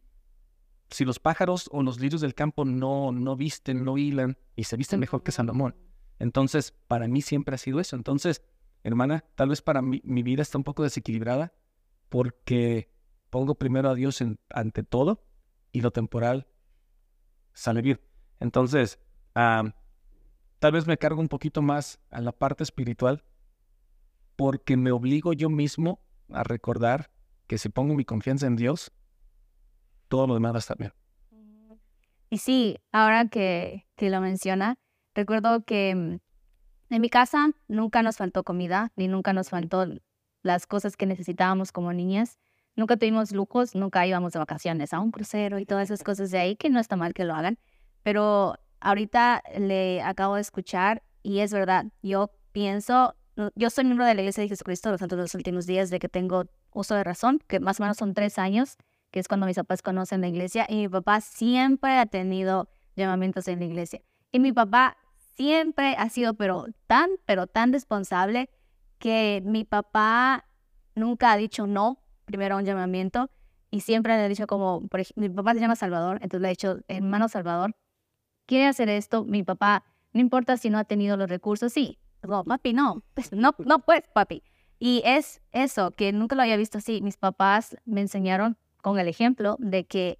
si 0.94 1.06
los 1.06 1.20
pájaros 1.20 1.70
o 1.72 1.82
los 1.84 2.00
lirios 2.00 2.22
del 2.22 2.36
campo 2.36 2.66
no, 2.66 3.12
no 3.12 3.36
visten, 3.36 3.84
no 3.84 3.98
hilan 3.98 4.38
y 4.56 4.66
se 4.66 4.78
visten 4.78 5.00
mejor 5.00 5.24
que 5.24 5.32
Salomón. 5.32 5.76
Entonces, 6.20 6.72
para 6.88 7.08
mí 7.08 7.22
siempre 7.22 7.56
ha 7.56 7.58
sido 7.58 7.80
eso. 7.80 7.96
Entonces, 7.96 8.44
hermana, 8.84 9.26
tal 9.36 9.50
vez 9.50 9.62
para 9.62 9.82
mí 9.82 10.02
mi 10.04 10.24
vida 10.24 10.42
está 10.42 10.58
un 10.58 10.64
poco 10.64 10.84
desequilibrada 10.84 11.54
porque 12.10 12.92
pongo 13.30 13.56
primero 13.56 13.90
a 13.90 13.96
Dios 13.96 14.24
ante 14.50 14.84
todo 14.84 15.26
y 15.72 15.82
lo 15.82 15.92
temporal 15.92 16.48
sale 17.54 17.82
bien. 17.82 18.00
Entonces, 18.40 19.00
tal 19.34 20.72
vez 20.72 20.86
me 20.86 20.98
cargo 20.98 21.20
un 21.20 21.30
poquito 21.30 21.62
más 21.62 22.00
a 22.12 22.22
la 22.22 22.32
parte 22.32 22.64
espiritual 22.64 23.24
porque 24.36 24.78
me 24.78 24.92
obligo 24.92 25.34
yo 25.34 25.50
mismo 25.50 26.06
a 26.32 26.44
recordar 26.44 27.12
que 27.48 27.58
si 27.58 27.70
pongo 27.70 27.96
mi 27.96 28.06
confianza 28.06 28.48
en 28.48 28.56
Dios, 28.56 28.92
todo 30.14 30.28
lo 30.28 30.36
demás 30.36 30.54
va 30.54 30.58
a 30.58 30.60
estar 30.60 30.78
bien. 30.78 30.94
Y 32.30 32.38
sí, 32.38 32.78
ahora 32.92 33.30
que, 33.30 33.88
que 33.96 34.12
lo 34.12 34.22
menciona, 34.22 34.76
recuerdo 35.16 35.64
que 35.64 35.96
mm, 35.96 36.20
en 36.94 37.02
mi 37.02 37.10
casa 37.10 37.50
nunca 37.68 38.04
nos 38.04 38.18
faltó 38.18 38.44
comida, 38.44 38.92
ni 38.96 39.08
nunca 39.08 39.34
nos 39.34 39.50
faltó 39.50 39.88
las 40.44 40.68
cosas 40.68 40.98
que 40.98 41.08
necesitábamos 41.08 41.72
como 41.72 41.94
niñas. 41.94 42.38
Nunca 42.76 42.96
tuvimos 42.96 43.32
lujos, 43.32 43.74
nunca 43.74 44.06
íbamos 44.06 44.34
de 44.34 44.40
vacaciones 44.40 44.94
a 44.94 45.00
un 45.00 45.10
crucero 45.10 45.58
y 45.58 45.66
todas 45.66 45.90
esas 45.90 46.04
cosas 46.04 46.30
de 46.30 46.38
ahí, 46.38 46.56
que 46.58 46.70
no 46.70 46.80
está 46.80 46.96
mal 46.96 47.16
que 47.16 47.26
lo 47.26 47.34
hagan. 47.34 47.58
Pero 48.04 48.60
ahorita 48.82 49.42
le 49.58 50.04
acabo 50.04 50.36
de 50.36 50.42
escuchar 50.42 51.02
y 51.24 51.40
es 51.40 51.52
verdad, 51.52 51.88
yo 52.04 52.30
pienso, 52.52 53.16
yo 53.56 53.72
soy 53.72 53.86
miembro 53.86 54.06
de 54.06 54.14
la 54.14 54.22
Iglesia 54.22 54.44
de 54.44 54.50
Jesucristo 54.50 54.92
los 54.92 55.00
Santos 55.00 55.18
de 55.18 55.24
los 55.24 55.34
Últimos 55.34 55.66
Días, 55.66 55.90
de 55.90 55.98
que 55.98 56.08
tengo 56.08 56.46
uso 56.72 56.94
de 56.94 57.04
razón, 57.04 57.40
que 57.48 57.60
más 57.60 57.80
o 57.80 57.84
menos 57.84 57.98
son 57.98 58.14
tres 58.14 58.38
años, 58.38 58.78
que 59.14 59.20
es 59.20 59.28
cuando 59.28 59.46
mis 59.46 59.58
papás 59.58 59.84
conocen 59.84 60.22
la 60.22 60.28
iglesia, 60.28 60.66
y 60.68 60.76
mi 60.78 60.90
papá 60.90 61.22
siempre 61.22 62.00
ha 62.00 62.08
tenido 62.08 62.68
llamamientos 62.96 63.48
en 63.48 63.60
la 63.60 63.66
iglesia. 63.66 64.02
Y 64.32 64.40
mi 64.40 64.52
papá 64.52 64.98
siempre 65.36 65.96
ha 66.00 66.10
sido, 66.10 66.34
pero 66.34 66.66
tan, 66.88 67.12
pero 67.28 67.46
tan 67.46 67.72
responsable, 67.72 68.50
que 68.98 69.44
mi 69.46 69.66
papá 69.66 70.48
nunca 70.96 71.32
ha 71.32 71.38
dicho 71.38 71.68
no 71.68 72.00
primero 72.26 72.56
a 72.56 72.58
un 72.58 72.66
llamamiento, 72.66 73.30
y 73.70 73.82
siempre 73.82 74.18
le 74.18 74.24
ha 74.24 74.28
dicho 74.28 74.48
como, 74.48 74.88
por 74.88 75.00
ejemplo, 75.00 75.22
mi 75.22 75.30
papá 75.30 75.54
se 75.54 75.60
llama 75.60 75.76
Salvador, 75.76 76.16
entonces 76.16 76.42
le 76.42 76.48
ha 76.48 76.50
dicho, 76.50 76.80
hermano 76.88 77.30
Salvador, 77.30 77.76
quiere 78.48 78.66
hacer 78.66 78.90
esto, 78.90 79.26
mi 79.26 79.44
papá, 79.44 79.84
no 80.12 80.22
importa 80.22 80.58
si 80.58 80.72
no 80.72 80.80
ha 80.80 80.86
tenido 80.86 81.18
los 81.18 81.30
recursos, 81.30 81.72
sí, 81.72 82.00
no, 82.24 82.44
papi, 82.44 82.74
no, 82.74 83.04
pues, 83.14 83.32
no, 83.32 83.54
no 83.60 83.80
pues, 83.80 84.02
papi. 84.12 84.42
Y 84.80 85.04
es 85.06 85.40
eso, 85.52 85.92
que 85.92 86.12
nunca 86.14 86.36
lo 86.36 86.42
había 86.42 86.58
visto 86.58 86.80
así. 86.80 87.02
Mis 87.02 87.16
papás 87.16 87.78
me 87.86 88.02
enseñaron 88.02 88.58
con 88.84 89.00
el 89.00 89.08
ejemplo 89.08 89.56
de 89.60 89.86
que 89.86 90.20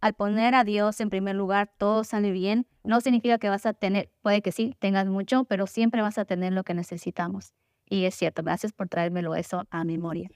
al 0.00 0.14
poner 0.14 0.54
a 0.54 0.62
Dios 0.62 1.00
en 1.00 1.10
primer 1.10 1.34
lugar, 1.34 1.72
todo 1.78 2.04
sale 2.04 2.30
bien. 2.30 2.66
No 2.84 3.00
significa 3.00 3.38
que 3.38 3.48
vas 3.48 3.66
a 3.66 3.72
tener, 3.72 4.10
puede 4.22 4.42
que 4.42 4.52
sí, 4.52 4.76
tengas 4.78 5.06
mucho, 5.06 5.44
pero 5.44 5.66
siempre 5.66 6.02
vas 6.02 6.18
a 6.18 6.24
tener 6.24 6.52
lo 6.52 6.62
que 6.62 6.74
necesitamos. 6.74 7.52
Y 7.88 8.04
es 8.04 8.14
cierto, 8.14 8.42
gracias 8.42 8.72
por 8.72 8.88
traérmelo 8.88 9.34
eso 9.34 9.64
a 9.70 9.84
memoria. 9.84 10.28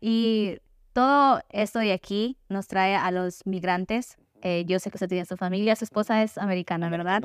Y 0.00 0.58
todo 0.94 1.42
esto 1.50 1.80
de 1.80 1.92
aquí 1.92 2.38
nos 2.48 2.68
trae 2.68 2.94
a 2.94 3.10
los 3.10 3.44
migrantes 3.44 4.16
eh, 4.42 4.64
yo 4.66 4.78
sé 4.78 4.90
que 4.90 4.96
usted 4.96 5.08
tiene 5.08 5.24
su 5.24 5.36
familia, 5.36 5.74
su 5.74 5.84
esposa 5.84 6.22
es 6.22 6.38
americana, 6.38 6.88
¿verdad? 6.90 7.22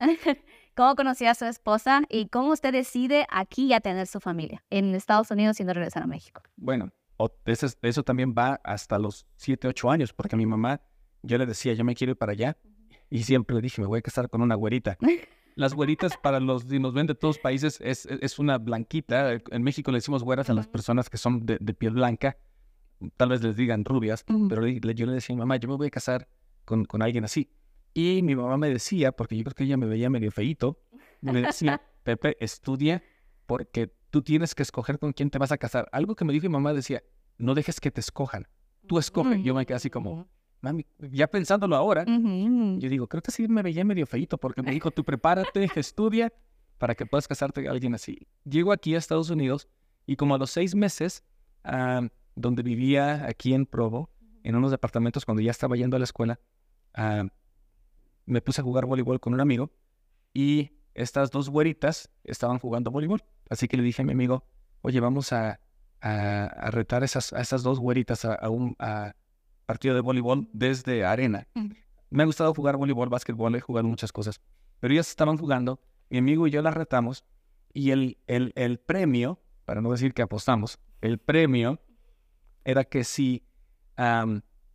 ¿Cómo 0.76 0.94
conoció 0.94 1.30
a 1.30 1.34
su 1.34 1.44
esposa 1.46 2.02
y 2.08 2.28
cómo 2.28 2.50
usted 2.50 2.72
decide 2.72 3.26
aquí 3.30 3.68
ya 3.68 3.80
tener 3.80 4.06
su 4.06 4.20
familia 4.20 4.62
en 4.70 4.94
Estados 4.94 5.30
Unidos 5.30 5.58
y 5.60 5.64
no 5.64 5.72
regresar 5.72 6.02
a 6.02 6.06
México? 6.06 6.42
Bueno, 6.56 6.90
eso, 7.44 7.66
eso 7.82 8.02
también 8.02 8.34
va 8.36 8.60
hasta 8.64 8.98
los 8.98 9.26
7, 9.36 9.68
8 9.68 9.90
años, 9.90 10.12
porque 10.12 10.34
a 10.34 10.38
mi 10.38 10.46
mamá 10.46 10.80
yo 11.22 11.38
le 11.38 11.46
decía, 11.46 11.72
yo 11.74 11.84
me 11.84 11.94
quiero 11.94 12.12
ir 12.12 12.16
para 12.16 12.32
allá 12.32 12.56
y 13.10 13.22
siempre 13.22 13.56
le 13.56 13.62
dije, 13.62 13.80
me 13.80 13.86
voy 13.86 13.98
a 13.98 14.02
casar 14.02 14.28
con 14.28 14.42
una 14.42 14.54
güerita. 14.54 14.98
Las 15.56 15.72
güeritas 15.72 16.16
para 16.16 16.40
los, 16.40 16.64
si 16.64 16.80
nos 16.80 16.94
ven 16.94 17.06
de 17.06 17.14
todos 17.14 17.38
países, 17.38 17.80
es, 17.80 18.06
es 18.06 18.40
una 18.40 18.58
blanquita. 18.58 19.34
En 19.52 19.62
México 19.62 19.92
le 19.92 19.98
decimos 19.98 20.24
güeras 20.24 20.50
a 20.50 20.54
las 20.54 20.66
personas 20.66 21.08
que 21.08 21.16
son 21.16 21.46
de, 21.46 21.58
piel 21.58 21.92
blanca. 21.92 22.36
Tal 23.16 23.28
vez 23.28 23.40
les 23.40 23.54
digan 23.54 23.84
rubias, 23.84 24.24
pero 24.48 24.66
yo 24.66 25.06
le 25.06 25.12
decía 25.12 25.32
a 25.32 25.36
mi 25.36 25.40
mamá, 25.40 25.56
yo 25.58 25.68
me 25.68 25.76
voy 25.76 25.86
a 25.86 25.90
casar 25.90 26.26
con, 26.64 26.84
con 26.84 27.02
alguien 27.02 27.22
así. 27.22 27.52
Y 27.92 28.22
mi 28.24 28.34
mamá 28.34 28.56
me 28.56 28.68
decía, 28.68 29.12
porque 29.12 29.36
yo 29.36 29.44
creo 29.44 29.54
que 29.54 29.62
ella 29.62 29.76
me 29.76 29.86
veía 29.86 30.10
medio 30.10 30.32
feíto, 30.32 30.80
me 31.20 31.42
decía, 31.42 31.80
Pepe, 32.02 32.36
estudia 32.40 33.04
porque 33.46 33.92
tú 34.10 34.22
tienes 34.22 34.54
que 34.54 34.62
escoger 34.64 34.98
con 34.98 35.12
quién 35.12 35.30
te 35.30 35.38
vas 35.38 35.52
a 35.52 35.58
casar. 35.58 35.88
Algo 35.92 36.16
que 36.16 36.24
me 36.24 36.32
dijo 36.32 36.48
mi 36.48 36.52
mamá 36.52 36.72
decía, 36.72 37.02
no 37.38 37.54
dejes 37.54 37.80
que 37.80 37.90
te 37.90 38.00
escojan, 38.00 38.46
tú 38.86 38.98
escoge. 38.98 39.42
Yo 39.42 39.54
me 39.54 39.66
quedé 39.66 39.76
así 39.76 39.90
como, 39.90 40.28
mami, 40.60 40.86
ya 40.98 41.26
pensándolo 41.26 41.76
ahora, 41.76 42.04
yo 42.06 42.88
digo, 42.88 43.08
creo 43.08 43.22
que 43.22 43.30
sí 43.30 43.48
me 43.48 43.62
veía 43.62 43.84
medio 43.84 44.06
feíto 44.06 44.38
porque 44.38 44.62
me 44.62 44.70
dijo, 44.70 44.90
tú 44.90 45.04
prepárate, 45.04 45.68
estudia 45.76 46.32
para 46.78 46.94
que 46.94 47.06
puedas 47.06 47.28
casarte 47.28 47.62
con 47.62 47.70
alguien 47.70 47.94
así. 47.94 48.26
Llego 48.44 48.72
aquí 48.72 48.94
a 48.94 48.98
Estados 48.98 49.30
Unidos 49.30 49.68
y 50.06 50.16
como 50.16 50.34
a 50.34 50.38
los 50.38 50.50
seis 50.50 50.74
meses, 50.74 51.24
ah, 51.64 52.08
donde 52.34 52.62
vivía 52.62 53.26
aquí 53.26 53.54
en 53.54 53.64
Provo, 53.64 54.10
en 54.42 54.56
unos 54.56 54.70
departamentos 54.70 55.24
cuando 55.24 55.40
ya 55.40 55.50
estaba 55.50 55.76
yendo 55.76 55.96
a 55.96 56.00
la 56.00 56.04
escuela, 56.04 56.40
Ah, 56.94 57.26
me 58.26 58.40
puse 58.40 58.60
a 58.60 58.64
jugar 58.64 58.86
voleibol 58.86 59.20
con 59.20 59.34
un 59.34 59.40
amigo 59.40 59.70
y 60.32 60.70
estas 60.94 61.30
dos 61.30 61.50
güeritas 61.50 62.10
estaban 62.22 62.58
jugando 62.58 62.90
voleibol. 62.90 63.22
Así 63.50 63.68
que 63.68 63.76
le 63.76 63.82
dije 63.82 64.02
a 64.02 64.04
mi 64.04 64.12
amigo, 64.12 64.44
oye, 64.80 65.00
vamos 65.00 65.32
a, 65.32 65.60
a, 66.04 66.70
retar 66.70 67.02
esas, 67.02 67.32
a 67.32 67.40
esas 67.40 67.62
dos 67.62 67.80
güeritas 67.80 68.24
a, 68.24 68.48
un 68.50 68.76
partido 69.64 69.94
de 69.94 70.02
voleibol 70.02 70.48
desde 70.52 71.04
arena. 71.04 71.48
Me 72.10 72.22
ha 72.22 72.26
gustado 72.26 72.52
jugar 72.52 72.76
voleibol, 72.76 73.08
básquetbol, 73.08 73.54
he 73.54 73.60
jugado 73.60 73.88
muchas 73.88 74.12
cosas. 74.12 74.40
Pero 74.80 74.92
ellas 74.92 75.08
estaban 75.08 75.38
jugando, 75.38 75.80
mi 76.10 76.18
amigo 76.18 76.46
y 76.46 76.50
yo 76.50 76.60
las 76.60 76.74
retamos 76.74 77.24
y 77.72 77.90
el, 77.90 78.18
el, 78.26 78.52
el 78.54 78.78
premio, 78.78 79.40
para 79.64 79.80
no 79.80 79.90
decir 79.90 80.12
que 80.12 80.20
apostamos, 80.20 80.78
el 81.00 81.18
premio 81.18 81.80
era 82.64 82.84
que 82.84 83.02
si 83.04 83.42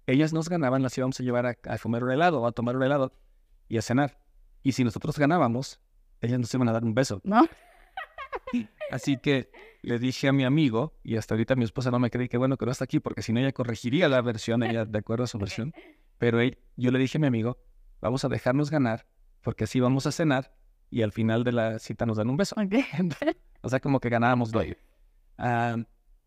ellas 0.08 0.34
nos 0.34 0.50
ganaban, 0.50 0.82
las 0.82 0.98
íbamos 0.98 1.20
a 1.20 1.24
llevar 1.24 1.46
a, 1.46 1.58
a 1.66 1.78
comer 1.78 2.04
un 2.04 2.12
helado, 2.12 2.46
a 2.48 2.52
tomar 2.52 2.76
un 2.76 2.84
helado 2.84 3.14
y 3.68 3.78
a 3.78 3.84
cenar. 3.84 4.20
Y 4.64 4.72
si 4.72 4.84
nosotros 4.84 5.18
ganábamos, 5.20 5.80
ellas 6.22 6.40
nos 6.40 6.54
iban 6.56 6.68
a 6.70 6.72
dar 6.74 6.84
un 6.84 6.96
beso. 6.96 7.22
¿No? 7.24 7.48
Así 8.92 9.18
que 9.18 9.52
le 9.82 10.00
dije 10.00 10.28
a 10.28 10.32
mi 10.32 10.44
amigo, 10.44 10.98
y 11.04 11.18
hasta 11.18 11.36
ahorita 11.36 11.56
mi 11.56 11.64
esposa 11.64 11.92
no 11.92 12.00
me 12.00 12.10
cree 12.10 12.30
que 12.30 12.38
bueno 12.38 12.58
que 12.58 12.66
no 12.66 12.72
está 12.72 12.84
aquí, 12.84 13.00
porque 13.00 13.22
si 13.22 13.34
no 13.34 13.40
ella 13.40 13.52
corregiría 13.52 14.10
la 14.10 14.22
versión, 14.22 14.64
ella 14.64 14.86
de 14.86 15.00
acuerdo 15.00 15.24
a 15.24 15.28
su 15.28 15.38
versión. 15.40 15.74
Pero 16.18 16.40
yo 16.76 16.92
le 16.92 17.00
dije 17.00 17.18
a 17.18 17.22
mi 17.22 17.28
amigo, 17.28 17.58
vamos 18.02 18.26
a 18.26 18.30
dejarnos 18.30 18.70
ganar, 18.70 19.08
porque 19.42 19.64
así 19.64 19.80
vamos 19.80 20.06
a 20.06 20.12
cenar 20.12 20.54
y 20.92 21.04
al 21.04 21.12
final 21.12 21.44
de 21.44 21.52
la 21.52 21.80
cita 21.80 22.06
nos 22.06 22.18
dan 22.18 22.30
un 22.30 22.38
beso. 22.38 22.56
o 23.62 23.70
sea, 23.70 23.80
como 23.80 24.00
que 24.00 24.10
ganábamos 24.10 24.52
doy. 24.52 24.76
Ah, 25.38 25.78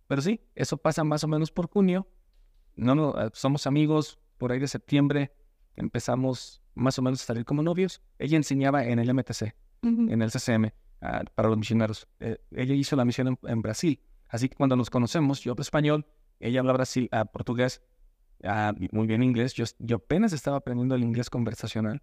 pero 0.07 0.23
sí, 0.23 0.41
eso 0.55 0.77
pasa 0.77 1.05
más 1.05 1.25
o 1.25 1.29
menos 1.29 1.51
por 1.51 1.69
junio 1.69 2.07
no, 2.77 2.95
no, 2.95 3.21
eh, 3.21 3.31
somos 3.33 3.67
amigos, 3.67 4.19
por 4.39 4.53
ahí 4.53 4.59
de 4.59 4.69
septiembre 4.69 5.33
empezamos 5.77 6.63
más 6.75 6.99
o 6.99 7.03
menos 7.03 7.23
a 7.23 7.27
salir 7.27 7.45
como 7.45 7.63
novios. 7.63 8.01
Ella 8.19 8.37
enseñaba 8.37 8.85
en 8.85 8.99
el 8.99 9.13
MTC, 9.13 9.55
en 9.83 10.23
el 10.23 10.31
CCM, 10.31 10.71
ah, 11.03 11.23
para 11.35 11.49
los 11.49 11.59
misioneros. 11.59 12.09
Eh, 12.21 12.39
ella 12.53 12.75
hizo 12.75 12.97
la 12.97 13.05
misión 13.05 13.39
en, 13.43 13.63
Brasil. 13.63 14.01
Así 14.29 14.49
que 14.49 14.57
cuando 14.57 14.77
nos 14.77 14.89
conocemos, 14.89 15.41
yo 15.41 15.53
hablo 15.53 15.63
español, 15.63 16.07
ella 16.41 16.61
habla 16.61 16.73
brasil, 16.73 17.11
uh, 17.13 17.27
portugués, 17.31 17.83
uh, 18.45 18.73
muy 18.93 19.07
bien 19.07 19.23
inglés. 19.23 19.53
Yo, 19.55 19.65
yo 19.79 19.97
apenas 19.97 20.33
estaba 20.33 20.57
aprendiendo 20.57 20.95
el 20.95 21.03
inglés 21.03 21.29
conversacional. 21.29 22.03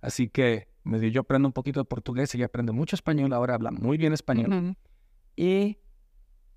Así 0.00 0.28
que 0.28 0.68
me 0.82 0.98
dio, 0.98 1.10
yo 1.10 1.20
aprendo 1.20 1.48
un 1.48 1.52
poquito 1.52 1.80
de 1.80 1.84
portugués, 1.84 2.34
ella 2.34 2.46
aprende 2.46 2.72
mucho 2.72 2.96
español, 2.96 3.32
ahora 3.32 3.54
habla 3.54 3.70
muy 3.70 3.96
bien 3.96 4.12
español. 4.12 4.76
Y 5.36 5.78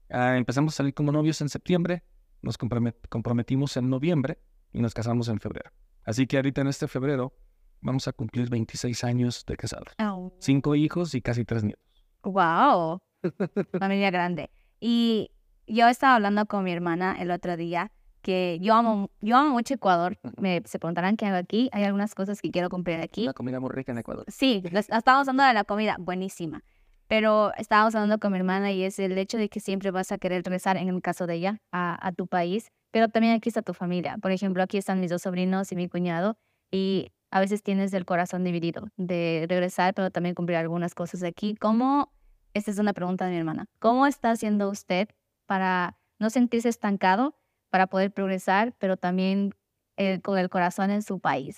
empezamos 0.10 0.74
a 0.74 0.78
salir 0.78 0.94
como 0.94 1.12
novios 1.12 1.42
en 1.42 1.50
septiembre 1.50 2.04
nos 2.42 2.58
comprometimos 2.58 3.78
en 3.78 3.90
noviembre 3.90 4.40
y 4.74 4.82
nos 4.82 4.94
casamos 4.94 5.28
en 5.28 5.40
febrero. 5.40 5.72
Así 6.04 6.26
que 6.28 6.38
ahorita 6.38 6.62
en 6.62 6.68
este 6.68 6.88
febrero 6.88 7.34
vamos 7.82 8.08
a 8.08 8.14
cumplir 8.14 8.50
26 8.50 9.04
años 9.04 9.46
de 9.46 9.58
casados. 9.58 9.90
Oh. 10.00 10.32
Cinco 10.40 10.76
hijos 10.76 11.14
y 11.16 11.22
casi 11.22 11.46
tres 11.46 11.64
nietos. 11.64 11.84
¡Wow! 12.24 13.00
Familia 13.80 14.12
grande. 14.12 14.50
Y 14.80 15.32
yo 15.68 15.88
estaba 15.88 16.16
hablando 16.16 16.46
con 16.46 16.64
mi 16.64 16.72
hermana 16.72 17.18
el 17.20 17.32
otro 17.32 17.58
día 17.58 17.92
que 18.22 18.60
yo 18.62 18.76
amo, 18.76 19.10
yo 19.20 19.38
amo 19.38 19.52
mucho 19.52 19.74
Ecuador. 19.74 20.18
Me, 20.38 20.62
se 20.66 20.80
preguntarán 20.80 21.18
qué 21.18 21.26
hago 21.26 21.38
aquí. 21.38 21.70
Hay 21.72 21.84
algunas 21.84 22.16
cosas 22.16 22.42
que 22.42 22.52
quiero 22.52 22.70
comprar 22.70 23.02
aquí. 23.02 23.26
La 23.26 23.34
comida 23.34 23.60
muy 23.60 23.72
rica 23.72 23.92
en 23.92 23.98
Ecuador. 23.98 24.26
Sí, 24.28 24.64
estamos 24.74 25.28
hablando 25.28 25.44
de 25.44 25.54
la 25.54 25.64
comida 25.64 25.98
buenísima. 26.00 26.64
Pero 27.08 27.54
estábamos 27.58 27.94
hablando 27.94 28.20
con 28.20 28.32
mi 28.32 28.38
hermana 28.38 28.72
y 28.72 28.84
es 28.84 28.98
el 28.98 29.18
hecho 29.18 29.38
de 29.38 29.50
que 29.50 29.60
siempre 29.60 29.92
vas 29.92 30.14
a 30.14 30.18
querer 30.18 30.44
regresar, 30.44 30.78
en 30.78 30.88
el 30.88 31.02
caso 31.02 31.28
de 31.28 31.36
ella, 31.36 31.58
a, 31.74 32.14
tu 32.16 32.26
país, 32.26 32.72
pero 32.90 33.10
también 33.10 33.34
aquí 33.34 33.50
está 33.50 33.62
tu 33.62 33.74
familia. 33.74 34.18
Por 34.22 34.32
ejemplo, 34.32 34.64
aquí 34.64 34.78
están 34.78 35.02
mis 35.02 35.10
dos 35.10 35.24
sobrinos 35.24 35.70
y 35.74 35.76
mi 35.76 35.90
cuñado 35.90 36.38
y 36.72 37.12
a 37.32 37.40
veces 37.40 37.64
tienes 37.64 37.94
el 37.94 38.06
corazón 38.06 38.44
dividido 38.44 38.90
de 38.98 39.46
regresar, 39.50 39.94
pero 39.94 40.12
también 40.12 40.36
cumplir 40.36 40.58
algunas 40.58 40.94
cosas 40.94 41.24
aquí. 41.24 41.56
¿Cómo, 41.56 42.14
esta 42.54 42.72
es 42.72 42.78
una 42.78 42.94
pregunta 42.94 43.26
de 43.26 43.32
mi 43.32 43.38
hermana, 43.38 43.66
¿cómo 43.80 44.06
está 44.06 44.32
haciendo 44.32 44.70
usted 44.70 45.10
para 45.46 45.98
no 46.20 46.30
sentirse 46.30 46.70
estancado, 46.70 47.36
para 47.70 47.88
poder 47.88 48.12
progresar, 48.12 48.76
pero 48.78 48.98
también 48.98 49.56
eh, 49.98 50.22
con 50.22 50.38
el 50.38 50.50
corazón 50.50 50.92
en 50.92 51.02
su 51.02 51.20
país? 51.20 51.58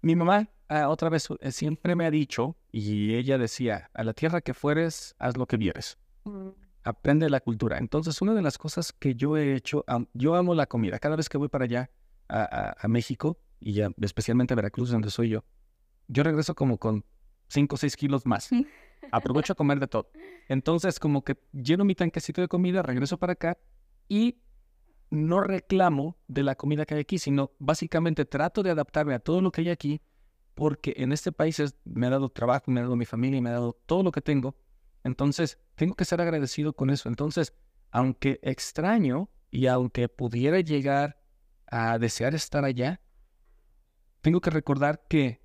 Mi 0.00 0.16
mamá 0.16 0.48
Ah, 0.74 0.88
otra 0.88 1.10
vez, 1.10 1.28
eh, 1.40 1.52
siempre 1.52 1.94
me 1.94 2.06
ha 2.06 2.10
dicho, 2.10 2.56
y 2.70 3.14
ella 3.14 3.36
decía, 3.36 3.90
a 3.92 4.04
la 4.04 4.14
tierra 4.14 4.40
que 4.40 4.54
fueres, 4.54 5.14
haz 5.18 5.36
lo 5.36 5.46
que 5.46 5.58
vieres. 5.58 5.98
Mm. 6.24 6.48
Aprende 6.82 7.28
la 7.28 7.40
cultura. 7.40 7.76
Entonces, 7.76 8.22
una 8.22 8.32
de 8.32 8.40
las 8.40 8.56
cosas 8.56 8.90
que 8.94 9.14
yo 9.14 9.36
he 9.36 9.54
hecho, 9.54 9.84
yo 10.14 10.34
amo 10.34 10.54
la 10.54 10.64
comida. 10.64 10.98
Cada 10.98 11.16
vez 11.16 11.28
que 11.28 11.36
voy 11.36 11.48
para 11.48 11.66
allá, 11.66 11.90
a, 12.26 12.88
México, 12.88 13.36
y 13.62 13.74
ya 13.74 13.90
especialmente 14.00 14.54
a 14.54 14.56
Veracruz, 14.56 14.90
donde 14.90 15.10
soy 15.10 15.30
yo, 15.30 15.44
yo 16.08 16.22
regreso 16.22 16.54
como 16.54 16.78
con 16.78 17.04
5 17.48 17.74
o 17.74 17.78
6 17.78 17.96
kilos 17.96 18.26
más. 18.26 18.50
Aprovecho 19.10 19.52
a 19.52 19.56
comer 19.56 19.80
de 19.80 19.86
todo. 19.86 20.10
Entonces, 20.48 20.98
como 20.98 21.22
que 21.22 21.38
lleno 21.52 21.84
mi 21.84 21.94
tanquecito 21.94 22.40
de 22.40 22.48
comida, 22.48 22.82
regreso 22.82 23.18
para 23.18 23.34
acá 23.34 23.58
y 24.08 24.38
no 25.10 25.40
reclamo 25.40 26.16
de 26.28 26.42
la 26.42 26.54
comida 26.54 26.86
que 26.86 26.94
hay 26.94 27.00
aquí, 27.00 27.18
sino 27.18 27.52
básicamente 27.58 28.24
trato 28.24 28.62
de 28.62 28.70
adaptarme 28.70 29.14
a 29.14 29.18
todo 29.18 29.42
lo 29.42 29.52
que 29.52 29.60
hay 29.60 29.68
aquí, 29.68 30.00
porque 30.54 30.94
en 30.96 31.12
este 31.12 31.32
país 31.32 31.62
me 31.84 32.06
ha 32.06 32.10
dado 32.10 32.30
trabajo, 32.30 32.70
me 32.70 32.80
ha 32.80 32.84
dado 32.84 32.96
mi 32.96 33.04
familia, 33.04 33.40
me 33.40 33.50
ha 33.50 33.54
dado 33.54 33.78
todo 33.86 34.02
lo 34.02 34.12
que 34.12 34.22
tengo. 34.22 34.56
Entonces, 35.04 35.58
tengo 35.74 35.94
que 35.94 36.04
ser 36.04 36.20
agradecido 36.20 36.72
con 36.72 36.90
eso. 36.90 37.08
Entonces, 37.08 37.52
aunque 37.90 38.40
extraño 38.42 39.28
y 39.50 39.66
aunque 39.66 40.08
pudiera 40.08 40.60
llegar 40.60 41.20
a 41.66 41.98
desear 41.98 42.34
estar 42.34 42.64
allá, 42.64 43.00
tengo 44.22 44.40
que 44.40 44.50
recordar 44.50 45.04
que 45.08 45.42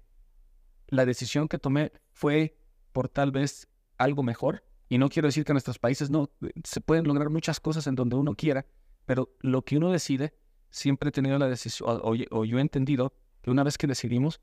la 0.87 1.05
decisión 1.05 1.47
que 1.47 1.59
tomé 1.59 1.91
fue 2.11 2.57
por 2.93 3.09
tal 3.09 3.31
vez 3.31 3.67
algo 3.97 4.23
mejor. 4.23 4.63
Y 4.89 4.97
no 4.97 5.09
quiero 5.09 5.27
decir 5.27 5.43
que 5.43 5.51
en 5.51 5.55
nuestros 5.55 5.79
países 5.79 6.09
no 6.09 6.31
se 6.63 6.79
pueden 6.79 7.05
lograr 7.05 7.29
muchas 7.29 7.59
cosas 7.59 7.87
en 7.87 7.95
donde 7.95 8.15
uno 8.15 8.35
quiera, 8.35 8.65
pero 9.05 9.35
lo 9.41 9.63
que 9.63 9.77
uno 9.77 9.91
decide, 9.91 10.33
siempre 10.69 11.09
he 11.09 11.11
tenido 11.11 11.37
la 11.37 11.49
decisión, 11.49 11.99
o, 12.01 12.15
yo 12.15 12.57
he 12.57 12.61
entendido 12.61 13.13
que 13.41 13.51
una 13.51 13.63
vez 13.63 13.77
que 13.77 13.87
decidimos, 13.87 14.39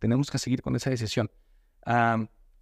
tenemos 0.00 0.30
que 0.30 0.38
seguir 0.38 0.62
con 0.62 0.74
esa 0.74 0.90
decisión. 0.90 1.30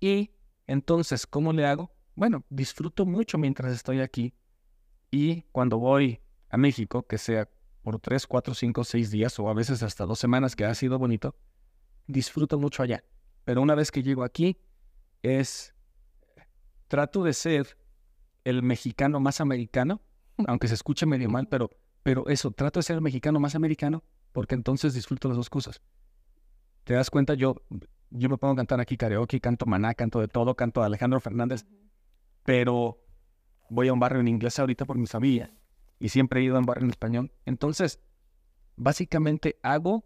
y 0.01 0.31
entonces, 0.67 1.27
¿cómo 1.27 1.53
le 1.53 1.67
hago? 1.67 1.95
Bueno, 2.15 2.45
disfruto 2.51 3.07
mucho 3.07 3.39
mientras 3.39 3.73
estoy 3.73 4.01
aquí 4.01 4.35
y 5.11 5.43
cuando 5.53 5.79
voy 5.79 6.21
a 6.51 6.57
México, 6.59 7.07
que 7.07 7.17
sea 7.17 7.49
por 7.83 7.99
tres, 7.99 8.27
cuatro, 8.27 8.55
cinco, 8.55 8.85
seis 8.85 9.11
días 9.11 9.39
o 9.39 9.49
a 9.49 9.55
veces 9.55 9.83
hasta 9.83 10.07
dos 10.07 10.19
semanas 10.19 10.57
que 10.57 10.65
ha 10.65 10.75
sido 10.75 10.99
bonito, 10.99 11.35
disfruto 12.07 12.59
mucho 12.59 12.83
allá. 12.83 13.05
Pero 13.45 13.61
una 13.61 13.75
vez 13.75 13.91
que 13.91 14.03
llego 14.03 14.23
aquí, 14.23 14.57
es, 15.23 15.75
trato 16.89 17.25
de 17.25 17.33
ser 17.33 17.77
el 18.45 18.63
mexicano 18.63 19.21
más 19.21 19.41
americano, 19.41 20.01
aunque 20.47 20.69
se 20.69 20.75
escuche 20.75 21.07
medio 21.07 21.29
mal, 21.29 21.49
pero, 21.49 21.71
pero 22.03 22.29
eso, 22.29 22.53
trato 22.53 22.79
de 22.79 22.85
ser 22.85 22.97
el 22.97 23.03
mexicano 23.03 23.41
más 23.41 23.55
americano 23.55 24.05
porque 24.33 24.55
entonces 24.55 24.95
disfruto 24.95 25.29
las 25.29 25.37
dos 25.37 25.51
cosas. 25.51 25.83
Te 26.85 26.95
das 26.95 27.11
cuenta, 27.11 27.35
yo, 27.35 27.57
yo 28.11 28.29
me 28.29 28.39
pongo 28.39 28.55
a 28.55 28.57
cantar 28.57 28.81
aquí 28.81 28.97
karaoke, 28.97 29.41
canto 29.41 29.67
maná, 29.67 29.95
canto 29.95 30.21
de 30.21 30.29
todo, 30.29 30.55
canto 30.55 30.83
a 30.83 30.87
Alejandro 30.87 31.21
Fernández, 31.21 31.67
pero 32.45 33.05
voy 33.69 33.89
a 33.89 33.93
un 33.93 34.01
barrio 34.01 34.21
en 34.21 34.29
inglés 34.29 34.59
ahorita 34.59 34.85
porque 34.85 35.01
me 35.01 35.07
sabía 35.07 35.55
y 36.03 36.09
siempre 36.09 36.41
he 36.41 36.43
ido 36.43 36.59
un 36.59 36.67
barrio 36.67 36.83
en 36.83 36.91
español. 36.91 37.33
Entonces, 37.47 38.01
básicamente 38.75 39.61
hago 39.63 40.05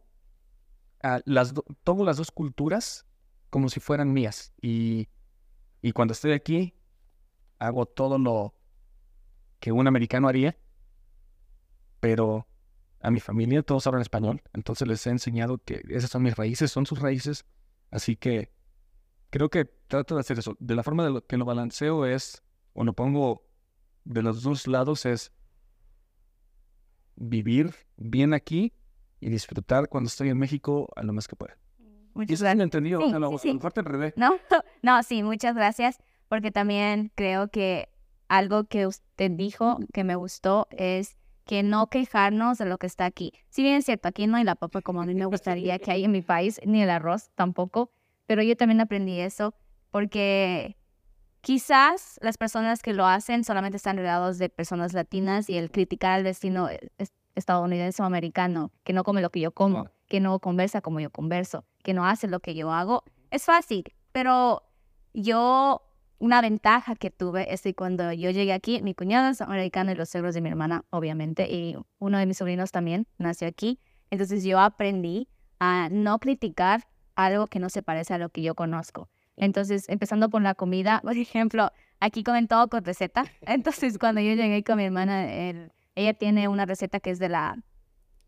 las 1.24 1.54
tomo 1.84 2.04
las 2.04 2.18
dos 2.18 2.30
culturas 2.30 3.06
como 3.48 3.70
si 3.70 3.80
fueran 3.80 4.12
mías 4.12 4.52
y, 4.60 5.08
y 5.80 5.92
cuando 5.92 6.12
estoy 6.12 6.32
aquí 6.32 6.74
hago 7.58 7.86
todo 7.86 8.18
lo 8.18 8.54
que 9.58 9.72
un 9.72 9.86
americano 9.86 10.28
haría, 10.28 10.58
pero 12.00 12.46
a 13.00 13.10
mi 13.10 13.20
familia 13.20 13.62
todos 13.62 13.86
hablan 13.86 14.02
español, 14.02 14.42
entonces 14.52 14.86
les 14.86 15.06
he 15.06 15.10
enseñado 15.10 15.56
que 15.64 15.82
esas 15.88 16.10
son 16.10 16.24
mis 16.24 16.36
raíces, 16.36 16.70
son 16.70 16.84
sus 16.84 16.98
raíces, 16.98 17.46
así 17.90 18.16
que 18.16 18.52
creo 19.30 19.48
que 19.48 19.64
trato 19.64 20.16
de 20.16 20.20
hacer 20.20 20.38
eso. 20.38 20.56
De 20.58 20.74
la 20.74 20.82
forma 20.82 21.04
de 21.04 21.10
lo 21.10 21.26
que 21.26 21.38
lo 21.38 21.46
balanceo 21.46 22.04
es, 22.04 22.42
o 22.74 22.84
lo 22.84 22.92
pongo 22.92 23.48
de 24.04 24.22
los 24.22 24.42
dos 24.42 24.66
lados, 24.66 25.06
es 25.06 25.32
vivir 27.16 27.74
bien 27.96 28.34
aquí 28.34 28.72
y 29.20 29.30
disfrutar 29.30 29.88
cuando 29.88 30.08
estoy 30.08 30.28
en 30.28 30.38
México 30.38 30.88
a 30.96 31.02
lo 31.02 31.12
más 31.12 31.28
que 31.28 31.36
pueda. 31.36 31.56
Muchas 32.14 32.30
y 32.30 32.34
eso 32.34 32.44
gracias. 32.44 32.62
entendido, 32.62 33.00
sí, 33.00 33.14
o 33.14 33.38
sea, 33.38 33.70
sí, 33.72 33.80
revés. 33.82 34.14
No, 34.16 34.36
no, 34.82 35.02
sí, 35.02 35.22
muchas 35.22 35.54
gracias, 35.54 35.98
porque 36.28 36.50
también 36.50 37.12
creo 37.14 37.48
que 37.48 37.88
algo 38.28 38.64
que 38.64 38.86
usted 38.86 39.30
dijo 39.30 39.78
que 39.92 40.04
me 40.04 40.16
gustó 40.16 40.66
es 40.70 41.18
que 41.44 41.62
no 41.62 41.88
quejarnos 41.88 42.58
de 42.58 42.66
lo 42.66 42.78
que 42.78 42.86
está 42.86 43.04
aquí. 43.04 43.32
Si 43.48 43.62
bien 43.62 43.76
es 43.76 43.84
cierto, 43.84 44.08
aquí 44.08 44.26
no 44.26 44.36
hay 44.36 44.44
la 44.44 44.56
papa 44.56 44.82
como 44.82 45.02
a 45.02 45.06
mí 45.06 45.14
me 45.14 45.26
gustaría 45.26 45.78
que 45.78 45.90
hay 45.90 46.04
en 46.04 46.12
mi 46.12 46.22
país, 46.22 46.60
ni 46.64 46.82
el 46.82 46.90
arroz 46.90 47.30
tampoco, 47.34 47.90
pero 48.26 48.42
yo 48.42 48.56
también 48.56 48.80
aprendí 48.80 49.20
eso 49.20 49.54
porque 49.90 50.76
quizás 51.46 52.18
las 52.22 52.38
personas 52.38 52.82
que 52.82 52.92
lo 52.92 53.06
hacen 53.06 53.44
solamente 53.44 53.76
están 53.76 53.96
rodeados 53.96 54.36
de 54.38 54.48
personas 54.48 54.94
latinas 54.94 55.48
y 55.48 55.56
el 55.56 55.70
criticar 55.70 56.14
al 56.14 56.24
destino 56.24 56.68
estadounidense 57.36 58.02
o 58.02 58.04
americano, 58.04 58.72
que 58.82 58.92
no 58.92 59.04
come 59.04 59.22
lo 59.22 59.30
que 59.30 59.38
yo 59.38 59.52
como, 59.52 59.88
que 60.08 60.18
no 60.18 60.40
conversa 60.40 60.80
como 60.80 60.98
yo 60.98 61.10
converso, 61.10 61.64
que 61.84 61.94
no 61.94 62.04
hace 62.04 62.26
lo 62.26 62.40
que 62.40 62.56
yo 62.56 62.72
hago, 62.72 63.04
es 63.30 63.44
fácil, 63.44 63.84
pero 64.10 64.64
yo 65.14 65.82
una 66.18 66.40
ventaja 66.40 66.96
que 66.96 67.12
tuve 67.12 67.54
es 67.54 67.62
que 67.62 67.76
cuando 67.76 68.12
yo 68.12 68.30
llegué 68.30 68.52
aquí, 68.52 68.82
mi 68.82 68.94
cuñado 68.94 69.30
es 69.30 69.40
americano 69.40 69.92
y 69.92 69.94
los 69.94 70.08
suegros 70.08 70.34
de 70.34 70.40
mi 70.40 70.48
hermana, 70.48 70.84
obviamente, 70.90 71.48
y 71.48 71.76
uno 72.00 72.18
de 72.18 72.26
mis 72.26 72.38
sobrinos 72.38 72.72
también 72.72 73.06
nació 73.18 73.46
aquí. 73.46 73.78
Entonces 74.10 74.42
yo 74.42 74.58
aprendí 74.58 75.28
a 75.60 75.90
no 75.92 76.18
criticar 76.18 76.88
algo 77.14 77.46
que 77.46 77.60
no 77.60 77.70
se 77.70 77.84
parece 77.84 78.14
a 78.14 78.18
lo 78.18 78.30
que 78.30 78.42
yo 78.42 78.56
conozco. 78.56 79.08
Entonces, 79.36 79.88
empezando 79.88 80.28
por 80.30 80.42
la 80.42 80.54
comida, 80.54 81.00
por 81.02 81.16
ejemplo, 81.16 81.70
aquí 82.00 82.22
comen 82.22 82.48
todo 82.48 82.68
con 82.68 82.84
receta. 82.84 83.24
Entonces, 83.42 83.98
cuando 83.98 84.20
yo 84.20 84.34
llegué 84.34 84.64
con 84.64 84.76
mi 84.76 84.84
hermana, 84.84 85.26
ella 85.94 86.14
tiene 86.14 86.48
una 86.48 86.66
receta 86.66 87.00
que 87.00 87.10
es 87.10 87.18
de 87.18 87.28
la, 87.28 87.56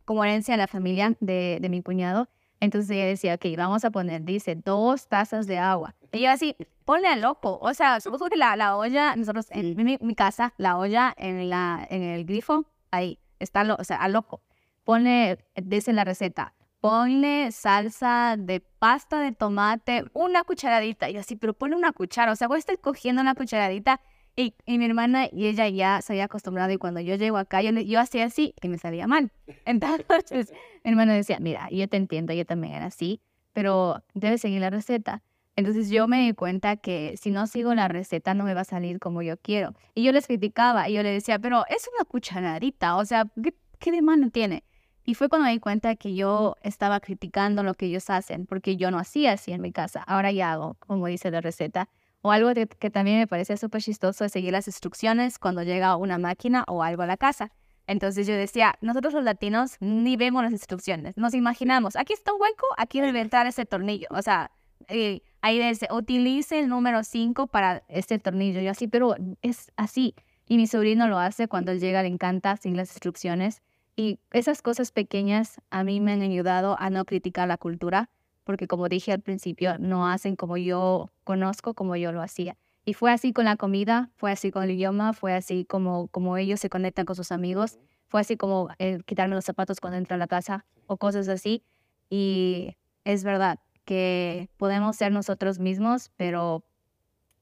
como 0.05 0.25
herencia 0.25 0.55
de 0.55 0.59
la 0.59 0.66
familia 0.66 1.14
de, 1.21 1.59
de 1.61 1.68
mi 1.68 1.83
cuñado. 1.83 2.29
Entonces 2.61 2.90
ella 2.90 3.07
decía, 3.07 3.35
ok, 3.35 3.44
vamos 3.57 3.85
a 3.85 3.90
poner, 3.90 4.25
dice, 4.25 4.57
dos 4.57 5.07
tazas 5.07 5.47
de 5.47 5.59
agua. 5.59 5.94
Y 6.12 6.23
yo 6.23 6.31
así, 6.31 6.57
ponle 6.85 7.09
al 7.09 7.21
loco. 7.21 7.59
O 7.62 7.73
sea, 7.75 8.01
supongo 8.01 8.29
que 8.29 8.37
la, 8.37 8.57
la 8.57 8.77
olla, 8.77 9.14
nosotros 9.14 9.47
en 9.51 9.77
mi, 9.77 10.14
casa, 10.14 10.55
la 10.57 10.77
olla 10.77 11.14
en, 11.16 11.49
la, 11.51 11.87
en 11.88 12.03
el 12.03 12.25
grifo, 12.25 12.66
ahí, 12.90 13.18
está, 13.38 13.62
lo, 13.64 13.77
o 13.77 13.85
sea, 13.85 13.99
al 13.99 14.12
loco. 14.12 14.40
Ponle, 14.85 15.38
dice 15.55 15.92
la 15.92 16.05
receta, 16.05 16.55
ponle 16.88 17.53
salsa 17.53 18.37
de 18.38 18.61
pasta 18.61 19.20
de 19.20 19.33
tomate, 19.33 20.05
una 20.14 20.42
cucharadita. 20.42 21.11
Y 21.11 21.18
así, 21.18 21.37
pero 21.37 21.53
ponle 21.53 21.77
una 21.77 21.92
cuchara. 21.92 22.33
O 22.33 22.37
sea, 22.37 22.48
voy 22.48 22.57
a 22.57 22.59
estar 22.61 22.79
cogiendo 22.79 23.20
una 23.20 23.35
cucharadita. 23.35 24.01
Y, 24.37 24.55
y, 24.64 24.79
mi 24.79 24.85
hermana 24.85 25.27
y 25.31 25.48
ella 25.48 25.68
ya 25.68 26.01
se 26.01 26.14
había 26.14 26.24
acostumbrado. 26.24 26.72
Y 26.72 26.79
cuando 26.79 27.01
yo 27.01 27.16
llego 27.16 27.37
acá, 27.37 27.61
yo, 27.61 27.72
yo 27.72 28.01
hacía 28.01 28.24
así, 28.24 28.55
que 28.61 28.68
me 28.68 28.79
salía 28.79 29.07
mal. 29.07 29.33
Entonces, 29.66 30.53
mi 30.83 30.92
hermana 30.92 31.12
decía, 31.12 31.38
mira, 31.40 31.68
yo 31.70 31.88
te 31.88 31.98
entiendo, 31.98 32.33
yo 32.33 32.46
también 32.46 32.74
era 32.74 32.87
así, 32.87 33.20
pero 33.53 34.03
debes 34.14 34.40
seguir 34.40 34.61
la 34.61 34.70
receta. 34.70 35.22
Entonces 35.57 35.90
yo 35.90 36.07
me 36.07 36.20
di 36.20 36.35
cuenta 36.35 36.77
que 36.77 37.16
si 37.20 37.33
no 37.33 37.48
sigo 37.48 37.74
la 37.74 37.88
receta 37.88 38.33
no 38.33 38.44
me 38.44 38.55
va 38.55 38.61
a 38.61 38.64
salir 38.64 39.01
como 39.01 39.22
yo 39.22 39.37
quiero. 39.37 39.74
Y 39.92 40.05
yo 40.05 40.12
les 40.12 40.29
criticaba 40.29 40.88
y 40.88 40.94
yo 40.94 41.03
le 41.03 41.11
decía, 41.11 41.40
pero 41.40 41.64
es 41.68 41.88
una 41.96 42.05
cucharadita, 42.05 42.96
o 42.96 43.05
sea, 43.05 43.27
¿qué, 43.42 43.53
qué 43.81 43.90
de 43.90 44.01
malo 44.01 44.31
tiene? 44.31 44.62
Y 45.09 45.14
fue 45.14 45.31
cuando 45.31 45.47
me 45.47 45.53
di 45.53 45.59
cuenta 45.59 45.97
que 45.97 46.14
yo 46.14 46.57
estaba 46.62 47.01
criticando 47.01 47.62
lo 47.62 47.73
que 47.73 47.87
ellos 47.87 48.11
hacen, 48.11 48.44
porque 48.44 48.77
yo 48.77 48.90
no 48.90 48.99
hacía 48.99 49.33
así 49.33 49.53
en 49.53 49.62
mi 49.62 49.73
casa. 49.73 50.03
Ahora 50.03 50.33
ya 50.33 50.53
hago, 50.53 50.77
como 50.81 51.07
dice 51.07 51.31
la 51.31 51.40
receta. 51.40 51.88
O 52.21 52.31
algo 52.31 52.51
que 52.79 52.90
también 52.90 53.18
me 53.18 53.27
parece 53.27 53.57
súper 53.57 53.81
chistoso 53.81 54.27
es 54.27 54.33
seguir 54.33 54.53
las 54.53 54.66
instrucciones 54.66 55.38
cuando 55.38 55.62
llega 55.62 55.97
una 55.97 56.18
máquina 56.18 56.62
o 56.68 56.83
algo 56.83 57.05
a 57.05 57.07
la 57.07 57.16
casa. 57.16 57.53
Entonces 57.87 58.27
yo 58.27 58.35
decía, 58.35 58.75
nosotros 58.83 59.14
los 59.14 59.25
latinos 59.25 59.79
ni 59.81 60.18
vemos 60.18 60.42
las 60.42 60.53
instrucciones, 60.53 61.16
nos 61.16 61.33
imaginamos, 61.33 61.97
aquí 61.97 62.12
está 62.12 62.35
un 62.35 62.42
hueco, 62.42 62.66
aquí 62.77 63.01
debe 63.01 63.21
entrar 63.21 63.47
ese 63.47 63.64
tornillo. 63.64 64.09
O 64.11 64.21
sea, 64.21 64.51
eh, 64.88 65.23
ahí 65.40 65.59
dice, 65.59 65.88
utilice 65.90 66.61
el 66.61 66.68
número 66.68 67.03
5 67.03 67.47
para 67.47 67.83
este 67.88 68.18
tornillo. 68.18 68.61
Yo 68.61 68.73
así, 68.73 68.88
pero 68.88 69.16
es 69.40 69.73
así. 69.77 70.14
Y 70.47 70.59
mi 70.59 70.66
sobrino 70.66 71.09
lo 71.09 71.18
hace 71.18 71.49
cuando 71.49 71.73
él 71.73 71.81
llega, 71.81 72.03
le 72.03 72.09
encanta 72.09 72.59
sin 72.59 72.77
las 72.77 72.90
instrucciones. 72.90 73.62
Y 73.98 74.20
esas 74.30 74.62
cosas 74.62 74.92
pequeñas 74.92 75.61
a 75.70 75.82
mí 75.82 75.98
me 75.98 76.12
han 76.12 76.22
ayudado 76.22 76.76
a 76.78 76.88
no 76.88 77.04
criticar 77.04 77.48
la 77.48 77.56
cultura, 77.56 78.11
porque 78.44 78.68
como 78.68 78.88
dije 78.88 79.11
al 79.11 79.18
principio, 79.18 79.76
no 79.80 80.06
hacen 80.06 80.37
como 80.37 80.56
yo 80.56 81.11
conozco, 81.24 81.74
como 81.74 81.96
yo 81.96 82.12
lo 82.12 82.22
hacía. 82.22 82.56
Y 82.84 82.94
fue 82.94 83.11
así 83.11 83.32
con 83.32 83.46
la 83.46 83.56
comida, 83.56 84.08
fue 84.14 84.30
así 84.30 84.52
con 84.52 84.62
el 84.62 84.70
idioma, 84.70 85.14
fue 85.14 85.34
así 85.34 85.64
como, 85.64 86.06
como 86.12 86.37
ellos 86.37 86.61
se 86.61 86.70
conectan 86.70 87.06
con 87.06 87.16
sus 87.16 87.32
amigos, 87.32 87.80
fue 88.06 88.20
así 88.20 88.37
como 88.37 88.68
eh, 88.78 89.00
quitarme 89.04 89.34
los 89.34 89.44
zapatos 89.44 89.80
cuando 89.80 89.98
entro 89.98 90.14
a 90.14 90.18
la 90.18 90.28
casa 90.28 90.64
o 90.87 90.96
cosas 90.96 91.26
así. 91.26 91.64
Y 92.08 92.76
es 93.02 93.24
verdad 93.24 93.58
que 93.84 94.48
podemos 94.58 94.94
ser 94.94 95.11
nosotros 95.11 95.58
mismos, 95.58 96.12
pero 96.16 96.62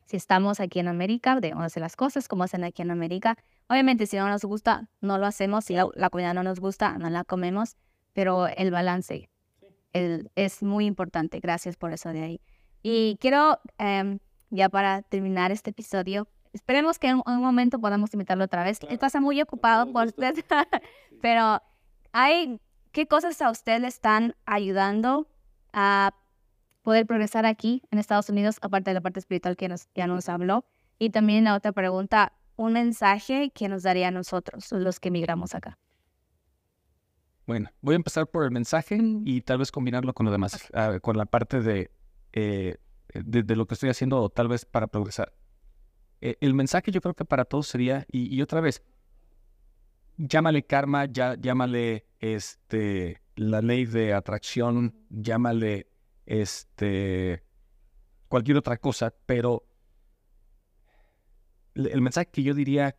si 0.06 0.16
estamos 0.16 0.60
aquí 0.60 0.78
en 0.78 0.88
América, 0.88 1.38
debemos 1.38 1.66
hacer 1.66 1.82
las 1.82 1.96
cosas 1.96 2.28
como 2.28 2.44
hacen 2.44 2.64
aquí 2.64 2.80
en 2.80 2.92
América 2.92 3.36
Obviamente, 3.68 4.06
si 4.06 4.16
no 4.16 4.28
nos 4.28 4.44
gusta, 4.44 4.88
no 5.00 5.18
lo 5.18 5.26
hacemos. 5.26 5.64
Si 5.64 5.74
la, 5.74 6.10
comida 6.10 6.34
no 6.34 6.42
nos 6.42 6.60
gusta, 6.60 6.98
no 6.98 7.10
la 7.10 7.24
comemos. 7.24 7.76
Pero 8.12 8.46
el 8.46 8.70
balance 8.70 9.28
el, 9.92 10.30
es 10.34 10.62
muy 10.62 10.86
importante. 10.86 11.40
Gracias 11.40 11.76
por 11.76 11.92
eso 11.92 12.10
de 12.10 12.22
ahí. 12.22 12.40
Y 12.82 13.18
quiero, 13.20 13.58
em, 13.78 14.18
ya 14.50 14.68
para 14.68 15.02
terminar 15.02 15.50
este 15.50 15.70
episodio, 15.70 16.28
esperemos 16.52 16.98
que 16.98 17.08
en 17.08 17.22
un 17.26 17.40
momento 17.40 17.80
podamos 17.80 18.12
invitarlo 18.14 18.44
otra 18.44 18.64
vez. 18.64 18.78
Él 18.88 18.98
pasa 18.98 19.20
muy 19.20 19.40
ocupado 19.42 19.92
por 19.92 20.06
usted. 20.06 20.34
pero 21.20 21.60
hay, 22.12 22.60
¿qué 22.92 23.06
cosas 23.06 23.42
a 23.42 23.50
usted 23.50 23.80
le 23.80 23.88
están 23.88 24.34
ayudando 24.46 25.28
a 25.72 26.14
poder 26.86 27.04
progresar 27.04 27.46
aquí 27.46 27.82
en 27.90 27.98
Estados 27.98 28.28
Unidos, 28.28 28.58
aparte 28.60 28.90
de 28.90 28.94
la 28.94 29.00
parte 29.00 29.18
espiritual 29.18 29.56
que 29.56 29.68
nos, 29.68 29.88
ya 29.96 30.06
nos 30.06 30.28
habló. 30.28 30.64
Y 31.00 31.10
también 31.10 31.42
la 31.42 31.56
otra 31.56 31.72
pregunta, 31.72 32.32
un 32.56 32.72
mensaje 32.72 33.50
que 33.54 33.68
nos 33.68 33.82
daría 33.82 34.08
a 34.08 34.10
nosotros, 34.10 34.72
los 34.72 34.98
que 34.98 35.08
emigramos 35.08 35.54
acá. 35.54 35.78
Bueno, 37.46 37.70
voy 37.80 37.94
a 37.94 37.96
empezar 37.96 38.26
por 38.26 38.44
el 38.44 38.50
mensaje 38.50 38.98
y 39.24 39.40
tal 39.42 39.58
vez 39.58 39.70
combinarlo 39.70 40.12
con 40.14 40.26
lo 40.26 40.32
demás, 40.32 40.68
ah, 40.74 40.98
con 41.00 41.16
la 41.16 41.26
parte 41.26 41.60
de, 41.60 41.90
eh, 42.32 42.76
de, 43.14 43.56
lo 43.56 43.66
que 43.66 43.74
estoy 43.74 43.88
haciendo 43.88 44.28
tal 44.30 44.48
vez 44.48 44.64
para 44.64 44.88
progresar. 44.88 45.32
Eh, 46.20 46.36
el 46.40 46.54
mensaje 46.54 46.90
yo 46.90 47.00
creo 47.00 47.14
que 47.14 47.24
para 47.24 47.44
todos 47.44 47.68
sería, 47.68 48.04
y, 48.10 48.40
otra 48.42 48.60
vez, 48.60 48.82
llámale 50.16 50.64
karma, 50.64 51.04
ya, 51.04 51.36
llámale 51.36 52.06
este, 52.18 53.22
la 53.36 53.60
ley 53.60 53.84
de 53.84 54.12
atracción, 54.12 54.96
llámale 55.10 55.88
este, 56.24 57.44
cualquier 58.28 58.56
otra 58.56 58.76
cosa, 58.78 59.14
pero 59.26 59.68
el 61.76 62.00
mensaje 62.00 62.28
que 62.30 62.42
yo 62.42 62.54
diría 62.54 62.96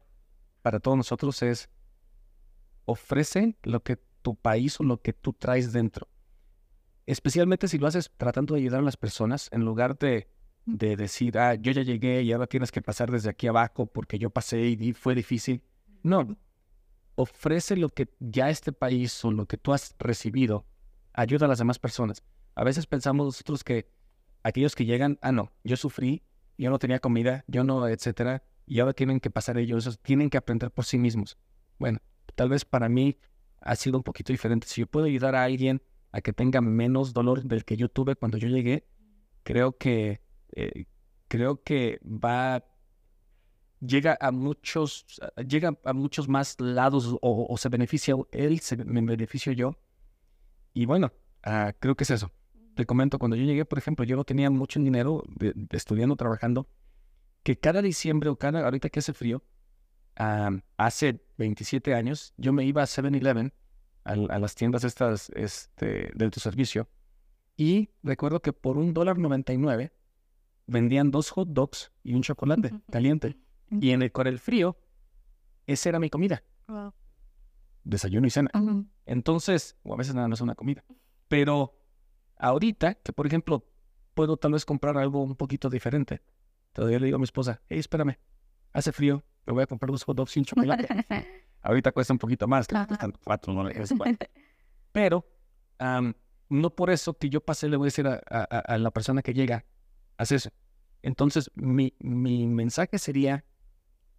para 0.61 0.79
todos 0.79 0.97
nosotros 0.97 1.41
es, 1.43 1.69
ofrece 2.85 3.57
lo 3.63 3.83
que 3.83 3.97
tu 4.21 4.35
país 4.35 4.79
o 4.79 4.83
lo 4.83 5.01
que 5.01 5.13
tú 5.13 5.33
traes 5.33 5.73
dentro. 5.73 6.07
Especialmente 7.05 7.67
si 7.67 7.77
lo 7.77 7.87
haces 7.87 8.11
tratando 8.17 8.53
de 8.53 8.61
ayudar 8.61 8.79
a 8.79 8.83
las 8.83 8.97
personas, 8.97 9.49
en 9.51 9.63
lugar 9.63 9.97
de, 9.97 10.27
de 10.65 10.97
decir, 10.97 11.37
ah, 11.37 11.55
yo 11.55 11.71
ya 11.71 11.83
llegué 11.83 12.21
y 12.21 12.31
ahora 12.33 12.47
tienes 12.47 12.71
que 12.71 12.81
pasar 12.81 13.09
desde 13.09 13.29
aquí 13.29 13.47
abajo 13.47 13.85
porque 13.85 14.19
yo 14.19 14.29
pasé 14.29 14.61
y 14.61 14.93
fue 14.93 15.15
difícil. 15.15 15.63
No, 16.03 16.37
ofrece 17.15 17.75
lo 17.77 17.89
que 17.89 18.09
ya 18.19 18.49
este 18.49 18.73
país 18.73 19.23
o 19.23 19.31
lo 19.31 19.45
que 19.45 19.57
tú 19.57 19.73
has 19.73 19.95
recibido 19.99 20.65
ayuda 21.13 21.45
a 21.45 21.49
las 21.49 21.59
demás 21.59 21.79
personas. 21.79 22.23
A 22.55 22.63
veces 22.63 22.85
pensamos 22.85 23.25
nosotros 23.25 23.63
que 23.63 23.89
aquellos 24.43 24.75
que 24.75 24.85
llegan, 24.85 25.17
ah, 25.21 25.31
no, 25.31 25.51
yo 25.63 25.77
sufrí, 25.77 26.23
yo 26.57 26.69
no 26.69 26.79
tenía 26.79 26.99
comida, 26.99 27.43
yo 27.47 27.63
no, 27.63 27.87
etcétera, 27.87 28.43
y 28.67 28.81
ahora 28.81 28.93
tienen 28.93 29.19
que 29.19 29.31
pasar 29.31 29.57
ellos, 29.57 29.97
tienen 30.03 30.29
que 30.29 30.37
aprender 30.37 30.69
por 30.71 30.85
sí 30.85 30.97
mismos. 30.97 31.37
Bueno, 31.79 31.99
tal 32.35 32.49
vez 32.49 32.65
para 32.65 32.89
mí 32.89 33.17
ha 33.61 33.75
sido 33.75 33.97
un 33.97 34.03
poquito 34.03 34.33
diferente. 34.33 34.67
Si 34.67 34.81
yo 34.81 34.87
puedo 34.87 35.05
ayudar 35.05 35.35
a 35.35 35.43
alguien 35.43 35.81
a 36.11 36.21
que 36.21 36.33
tenga 36.33 36.59
menos 36.59 37.13
dolor 37.13 37.43
del 37.43 37.63
que 37.63 37.77
yo 37.77 37.89
tuve 37.89 38.17
cuando 38.17 38.37
yo 38.37 38.49
llegué, 38.49 38.85
creo 39.43 39.77
que 39.77 40.21
eh, 40.51 40.85
creo 41.29 41.63
que 41.63 41.99
va 42.03 42.65
llega 43.79 44.17
a 44.19 44.31
muchos 44.31 45.05
llega 45.47 45.77
a 45.83 45.93
muchos 45.93 46.27
más 46.27 46.59
lados 46.59 47.15
o, 47.21 47.57
se 47.57 47.69
beneficia 47.69 48.15
él, 48.31 48.59
se, 48.59 48.75
me 48.77 49.01
beneficio 49.01 49.53
yo. 49.53 49.77
Y 50.73 50.85
bueno, 50.85 51.13
ah, 51.43 51.73
creo 51.79 51.95
que 51.95 52.03
es 52.03 52.11
eso. 52.11 52.31
Te 52.75 52.85
comento, 52.85 53.17
cuando 53.17 53.35
yo 53.37 53.43
llegué, 53.45 53.65
por 53.65 53.79
ejemplo, 53.79 54.05
yo 54.05 54.15
no 54.17 54.23
tenía 54.23 54.49
mucho 54.49 54.79
dinero 54.79 55.23
estudiando, 55.71 56.15
trabajando, 56.15 56.67
que 57.47 57.57
cada 57.57 57.81
diciembre 57.81 58.29
o 58.29 58.35
cada, 58.35 58.65
ahorita 58.65 58.89
que 58.89 58.99
hace 58.99 59.13
frío, 59.13 59.41
hace 60.75 61.25
27 61.37 61.93
años, 61.93 62.33
yo 62.35 62.51
me 62.51 62.65
iba 62.65 62.81
a 62.81 62.85
7-Eleven, 62.85 63.53
a, 64.03 64.15
las 64.17 64.53
tiendas 64.53 64.83
estas 64.83 65.29
este, 65.29 66.11
de 66.13 66.29
tu 66.29 66.41
servicio, 66.41 66.89
y 67.55 67.89
recuerdo 68.03 68.41
que 68.41 68.51
por 68.51 68.77
un 68.77 68.93
dólar 68.93 69.17
99 69.17 69.93
vendían 70.65 71.09
dos 71.09 71.29
hot 71.29 71.47
dogs 71.47 71.93
y 72.03 72.15
un 72.15 72.21
chocolate 72.21 72.73
caliente. 72.91 73.37
Y 73.71 73.91
en 73.91 74.01
el, 74.01 74.11
con 74.11 74.27
el 74.27 74.39
frío, 74.39 74.77
esa 75.67 75.87
era 75.87 75.99
mi 75.99 76.09
comida. 76.09 76.43
Desayuno 77.85 78.27
y 78.27 78.29
cena. 78.29 78.51
Entonces, 79.05 79.77
o 79.83 79.93
a 79.93 79.97
veces 79.97 80.13
nada 80.15 80.27
más 80.27 80.41
una 80.41 80.55
comida. 80.55 80.83
Pero 81.29 81.79
ahorita, 82.35 82.95
que 82.95 83.13
por 83.13 83.25
ejemplo, 83.25 83.65
puedo 84.15 84.35
tal 84.35 84.51
vez 84.51 84.65
comprar 84.65 84.97
algo 84.97 85.23
un 85.23 85.37
poquito 85.37 85.69
diferente. 85.69 86.21
Todavía 86.77 86.99
le 86.99 87.05
digo 87.05 87.15
a 87.15 87.17
mi 87.17 87.23
esposa, 87.23 87.59
hey, 87.69 87.79
espérame, 87.79 88.19
hace 88.71 88.91
frío, 88.91 89.23
me 89.47 89.53
voy 89.53 89.63
a 89.63 89.65
comprar 89.65 89.89
dos 89.89 90.03
hot 90.03 90.15
dogs 90.15 90.29
sin 90.29 90.45
chocolate. 90.45 90.87
Ahorita 91.63 91.91
cuesta 91.91 92.13
un 92.13 92.19
poquito 92.19 92.47
más, 92.47 92.67
cuestan 92.67 93.13
cuatro 93.23 93.51
dólares. 93.55 93.91
Pero 94.91 95.25
no 96.49 96.75
por 96.75 96.91
eso 96.91 97.15
que 97.17 97.31
yo 97.31 97.41
pasé 97.41 97.67
le 97.67 97.77
voy 97.77 97.85
a 97.85 97.89
decir 97.89 98.07
a, 98.07 98.77
la 98.77 98.91
persona 98.91 99.23
que 99.23 99.33
llega, 99.33 99.65
haz 100.17 100.31
eso. 100.31 100.51
Entonces, 101.01 101.49
mi, 101.55 101.95
mi, 101.97 102.45
mensaje 102.45 102.99
sería, 102.99 103.43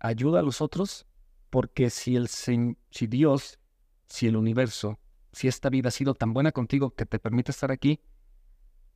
ayuda 0.01 0.41
a 0.41 0.43
los 0.43 0.61
otros, 0.61 1.07
porque 1.51 1.91
si, 1.91 2.17
el, 2.17 2.27
si 2.27 3.07
Dios, 3.07 3.61
si 4.09 4.27
el 4.27 4.37
universo, 4.37 4.99
si 5.31 5.47
esta 5.47 5.71
vida 5.71 5.91
ha 5.91 5.93
sido 5.93 6.15
tan 6.15 6.35
buena 6.35 6.51
contigo 6.51 6.91
que 6.91 7.07
te 7.07 7.21
permite 7.21 7.53
estar 7.53 7.71
aquí, 7.71 8.01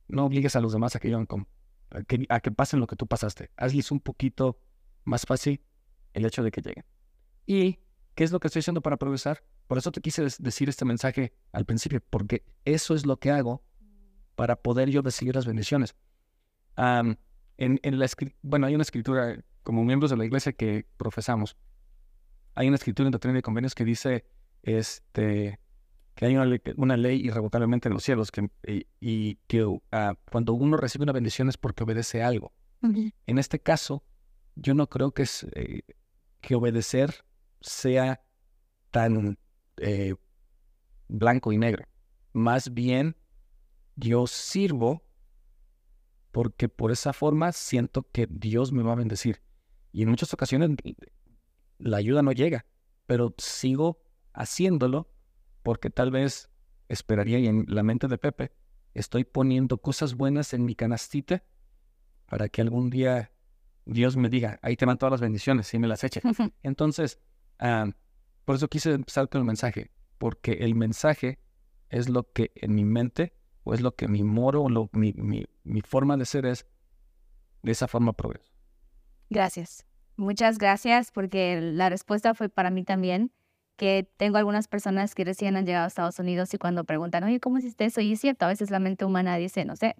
no 0.09 0.25
obligues 0.25 0.57
a 0.57 0.59
los 0.59 0.73
demás 0.73 0.97
a 0.97 0.99
que, 0.99 1.09
a 1.93 2.03
que, 2.03 2.25
a 2.29 2.39
pasen 2.39 2.79
lo 2.79 2.87
que 2.87 2.95
tú 2.95 3.07
pasaste. 3.07 3.51
Hazles 3.57 3.91
un 3.91 3.99
poquito 3.99 4.59
más 5.03 5.25
fácil 5.25 5.61
el 6.13 6.25
hecho 6.25 6.43
de 6.43 6.51
que 6.51 6.61
lleguen. 6.61 6.85
¿Y 7.45 7.79
qué 8.15 8.23
es 8.23 8.31
lo 8.31 8.39
que 8.39 8.47
estoy 8.47 8.61
haciendo 8.61 8.81
para 8.81 8.97
progresar? 8.97 9.43
Por 9.67 9.77
eso 9.77 9.91
te 9.91 10.01
quise 10.01 10.27
decir 10.39 10.69
este 10.69 10.85
mensaje 10.85 11.33
al 11.51 11.65
principio, 11.65 12.01
porque 12.09 12.43
eso 12.65 12.95
es 12.95 13.05
lo 13.05 13.17
que 13.17 13.31
hago 13.31 13.63
para 14.35 14.55
poder 14.55 14.89
yo 14.89 15.01
recibir 15.01 15.35
las 15.35 15.45
bendiciones. 15.45 15.95
en, 16.77 17.17
en 17.57 17.99
la, 17.99 18.07
bueno, 18.41 18.67
hay 18.67 18.75
una 18.75 18.81
escritura, 18.81 19.43
como 19.63 19.83
miembros 19.83 20.11
de 20.11 20.17
la 20.17 20.25
iglesia 20.25 20.53
que 20.53 20.85
profesamos, 20.97 21.55
hay 22.55 22.67
una 22.67 22.75
escritura 22.75 23.07
en 23.07 23.11
Doctrina 23.11 23.39
y 23.39 23.41
Convenios 23.41 23.73
que 23.73 23.85
dice 23.85 24.25
este, 24.61 25.59
que 26.15 26.25
hay 26.25 26.35
una 26.35 26.97
ley, 26.97 27.21
irrevocablemente 27.25 27.87
en 27.87 27.93
los 27.93 28.03
cielos 28.03 28.31
que, 28.31 28.49
y, 28.99 29.35
que 29.47 29.65
ah, 29.91 30.15
cuando 30.31 30.53
uno 30.53 30.77
recibe 30.77 31.03
una 31.03 31.11
bendición 31.11 31.49
es 31.49 31.57
porque 31.57 31.83
obedece 31.83 32.21
algo. 32.21 32.53
En 32.81 33.37
este 33.37 33.59
caso, 33.59 34.03
yo 34.55 34.73
no 34.73 34.89
creo 34.89 35.11
que, 35.11 35.23
es, 35.23 35.47
eh, 35.55 35.83
que 36.41 36.55
obedecer 36.55 37.23
sea 37.61 38.21
tan 38.91 39.37
eh, 39.77 40.15
blanco 41.07 41.53
y 41.53 41.57
negro. 41.57 41.85
Más 42.33 42.73
bien, 42.73 43.15
yo 43.95 44.27
sirvo 44.27 45.01
porque 46.33 46.67
por 46.67 46.91
esa 46.91 47.13
forma 47.13 47.53
siento 47.53 48.05
que 48.11 48.27
Dios 48.29 48.73
me 48.73 48.83
va 48.83 48.93
a 48.93 48.97
bendecir. 48.97 49.41
Y 49.93 50.01
en 50.01 50.09
muchas 50.09 50.33
ocasiones 50.33 50.71
la 51.77 51.97
ayuda 51.97 52.21
no 52.21 52.33
llega, 52.33 52.65
pero 53.05 53.33
sigo 53.37 54.01
haciéndolo 54.33 55.12
porque 55.63 55.89
tal 55.89 56.11
vez 56.11 56.49
esperaría 56.89 57.39
y 57.39 57.47
en 57.47 57.65
la 57.67 57.83
mente 57.83 58.07
de 58.07 58.17
Pepe 58.17 58.51
estoy 58.93 59.23
poniendo 59.23 59.79
cosas 59.79 60.15
buenas 60.15 60.53
en 60.53 60.65
mi 60.65 60.75
canastita 60.75 61.43
para 62.27 62.49
que 62.49 62.61
algún 62.61 62.89
día 62.89 63.31
Dios 63.85 64.15
me 64.15 64.29
diga, 64.29 64.59
ahí 64.61 64.75
te 64.75 64.85
van 64.85 64.97
todas 64.97 65.11
las 65.11 65.21
bendiciones 65.21 65.73
y 65.73 65.79
me 65.79 65.87
las 65.87 66.03
eche. 66.03 66.21
Entonces, 66.63 67.19
ah, 67.59 67.87
por 68.45 68.55
eso 68.55 68.67
quise 68.67 68.91
empezar 68.91 69.29
con 69.29 69.39
el 69.39 69.45
mensaje, 69.45 69.91
porque 70.17 70.53
el 70.53 70.75
mensaje 70.75 71.39
es 71.89 72.09
lo 72.09 72.31
que 72.31 72.51
en 72.55 72.75
mi 72.75 72.85
mente, 72.85 73.33
o 73.63 73.73
es 73.73 73.81
lo 73.81 73.95
que 73.95 74.07
mi 74.07 74.23
moro, 74.23 74.63
o 74.63 74.89
mi, 74.93 75.13
mi, 75.63 75.81
forma 75.81 76.17
de 76.17 76.25
ser 76.25 76.45
es, 76.45 76.65
de 77.61 77.71
esa 77.71 77.87
forma 77.87 78.13
progreso. 78.13 78.51
Gracias. 79.29 79.85
Muchas 80.15 80.57
gracias, 80.57 81.11
porque 81.11 81.59
la 81.61 81.89
respuesta 81.89 82.33
fue 82.33 82.49
para 82.49 82.69
mí 82.69 82.83
también, 82.83 83.31
que 83.75 84.07
tengo 84.17 84.37
algunas 84.37 84.67
personas 84.67 85.15
que 85.15 85.25
recién 85.25 85.55
han 85.55 85.65
llegado 85.65 85.85
a 85.85 85.87
Estados 85.87 86.19
Unidos 86.19 86.53
y 86.53 86.57
cuando 86.57 86.83
preguntan, 86.83 87.23
oye, 87.23 87.39
¿cómo 87.39 87.57
hiciste 87.57 87.85
eso? 87.85 88.01
Y 88.01 88.13
es 88.13 88.21
cierto, 88.21 88.45
a 88.45 88.49
veces 88.49 88.71
la 88.71 88.79
mente 88.79 89.05
humana 89.05 89.35
dice, 89.37 89.65
no 89.65 89.75
sé, 89.75 89.95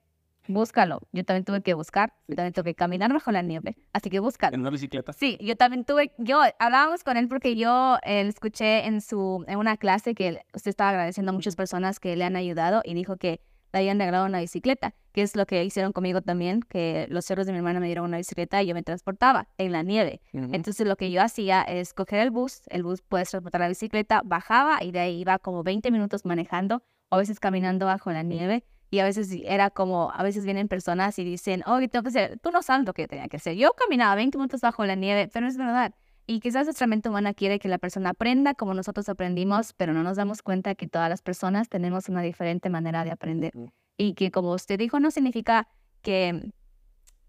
búscalo. 0.48 1.02
Yo 1.12 1.24
también 1.24 1.46
tuve 1.46 1.62
que 1.62 1.74
buscar, 1.74 2.14
yo 2.28 2.36
también 2.36 2.54
tuve 2.54 2.66
que 2.66 2.76
caminar 2.76 3.12
bajo 3.12 3.32
la 3.32 3.42
nieve, 3.42 3.76
así 3.94 4.10
que 4.10 4.20
búscalo. 4.20 4.56
¿En 4.56 4.62
una 4.62 4.70
bicicleta? 4.70 5.14
Sí, 5.14 5.38
yo 5.42 5.56
también 5.56 5.86
tuve, 5.86 6.12
yo 6.18 6.42
hablábamos 6.60 7.04
con 7.04 7.18
él 7.18 7.28
porque 7.28 7.56
yo 7.56 7.98
escuché 8.04 8.86
en 8.86 9.02
su, 9.02 9.44
en 9.48 9.58
una 9.58 9.78
clase 9.78 10.14
que 10.16 10.42
usted 10.54 10.70
estaba 10.70 10.92
agradeciendo 10.92 11.32
a 11.32 11.34
muchas 11.34 11.56
personas 11.56 12.00
que 12.00 12.16
le 12.16 12.26
han 12.26 12.36
ayudado 12.36 12.82
y 12.84 12.94
dijo 12.94 13.18
que 13.18 13.42
le 13.74 13.80
habían 13.80 14.00
regalado 14.00 14.26
una 14.26 14.40
bicicleta, 14.40 14.94
que 15.12 15.24
es 15.24 15.36
lo 15.36 15.46
que 15.46 15.64
hicieron 15.64 15.92
conmigo 15.94 16.22
también, 16.22 16.62
que 16.62 17.08
los 17.10 17.26
cerros 17.26 17.46
de 17.46 17.52
mi 17.52 17.58
hermana 17.58 17.80
me 17.80 17.88
dieron 17.88 18.06
una 18.06 18.18
bicicleta 18.18 18.62
y 18.62 18.68
yo 18.68 18.74
me 18.74 18.84
transportaba 18.84 19.48
en 19.58 19.72
la 19.72 19.84
nieve. 19.84 20.22
Entonces 20.32 20.88
lo 20.88 20.96
que 20.96 21.12
yo 21.12 21.22
hacía 21.22 21.64
es 21.64 21.94
coger 21.94 22.20
el 22.20 22.32
bus, 22.32 22.62
el 22.68 22.84
bus 22.84 23.02
puede 23.02 23.26
transportar 23.26 23.62
la 23.62 23.68
bicicleta, 23.68 24.22
bajaba 24.24 24.84
y 24.84 24.92
de 24.92 25.00
ahí 25.00 25.20
iba 25.20 25.40
como 25.40 25.64
20 25.64 25.92
minutos 25.92 26.24
manejando, 26.26 26.84
o 27.10 27.16
a 27.16 27.18
veces 27.18 27.40
caminando 27.40 27.86
bajo 27.86 28.12
la 28.12 28.24
nieve 28.24 28.64
y 28.94 29.00
a 29.00 29.06
veces 29.06 29.32
era 29.44 29.72
como, 29.72 30.12
a 30.12 30.22
veces 30.22 30.46
vienen 30.46 30.68
personas 30.68 31.18
y 31.18 31.24
dicen, 31.24 31.64
oh, 31.66 31.80
tengo 31.88 32.04
que 32.04 32.10
hacer, 32.10 32.40
tú 32.40 32.52
no 32.52 32.62
sabes 32.62 32.86
lo 32.86 32.94
que 32.94 33.08
tenía 33.08 33.28
que 33.28 33.38
hacer. 33.38 33.56
Yo 33.56 33.74
caminaba 33.74 34.14
20 34.14 34.38
minutos 34.38 34.62
bajo 34.62 34.86
la 34.86 34.94
nieve, 34.94 35.28
pero 35.34 35.48
es 35.48 35.58
verdad. 35.58 35.96
Y 36.26 36.40
quizás 36.40 36.66
nuestra 36.66 36.88
mente 36.88 37.10
humana 37.10 37.34
quiere 37.34 37.60
que 37.60 37.68
la 37.68 37.78
persona 37.78 38.12
aprenda 38.12 38.54
como 38.54 38.74
nosotros 38.74 39.10
aprendimos, 39.10 39.74
pero 39.74 39.94
no 39.94 40.04
nos 40.04 40.16
damos 40.16 40.42
cuenta 40.42 40.74
que 40.76 40.88
todas 40.88 41.10
las 41.10 41.22
personas 41.22 41.68
tenemos 41.68 42.08
una 42.08 42.22
diferente 42.22 42.70
manera 42.70 43.04
de 43.04 43.12
aprender. 43.12 43.54
Y 43.98 44.14
que 44.14 44.32
como 44.32 44.54
usted 44.54 44.80
dijo, 44.80 45.00
no 45.00 45.12
significa 45.12 45.68
que, 46.02 46.52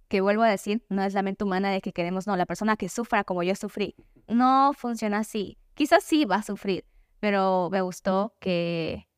que 0.09 0.21
vuelvo 0.21 0.45
a 0.45 0.49
decir, 0.49 0.85
no 0.89 1.03
es 1.03 1.13
la 1.13 1.23
mente 1.23 1.43
humana 1.43 1.71
de 1.71 1.81
que 1.81 1.93
queremos, 1.93 2.27
no, 2.27 2.37
la 2.37 2.47
persona 2.47 2.77
que 2.77 2.89
sufra 2.89 3.25
como 3.25 3.43
yo 3.43 3.55
sufrí. 3.57 3.97
No 4.29 4.73
funciona 4.75 5.19
así. 5.19 5.59
Quizás 5.75 6.05
sí 6.05 6.25
va 6.25 6.37
a 6.37 6.43
sufrir, 6.43 6.85
pero 7.19 7.69
me 7.73 7.81
gustó 7.81 8.37
que 8.39 9.09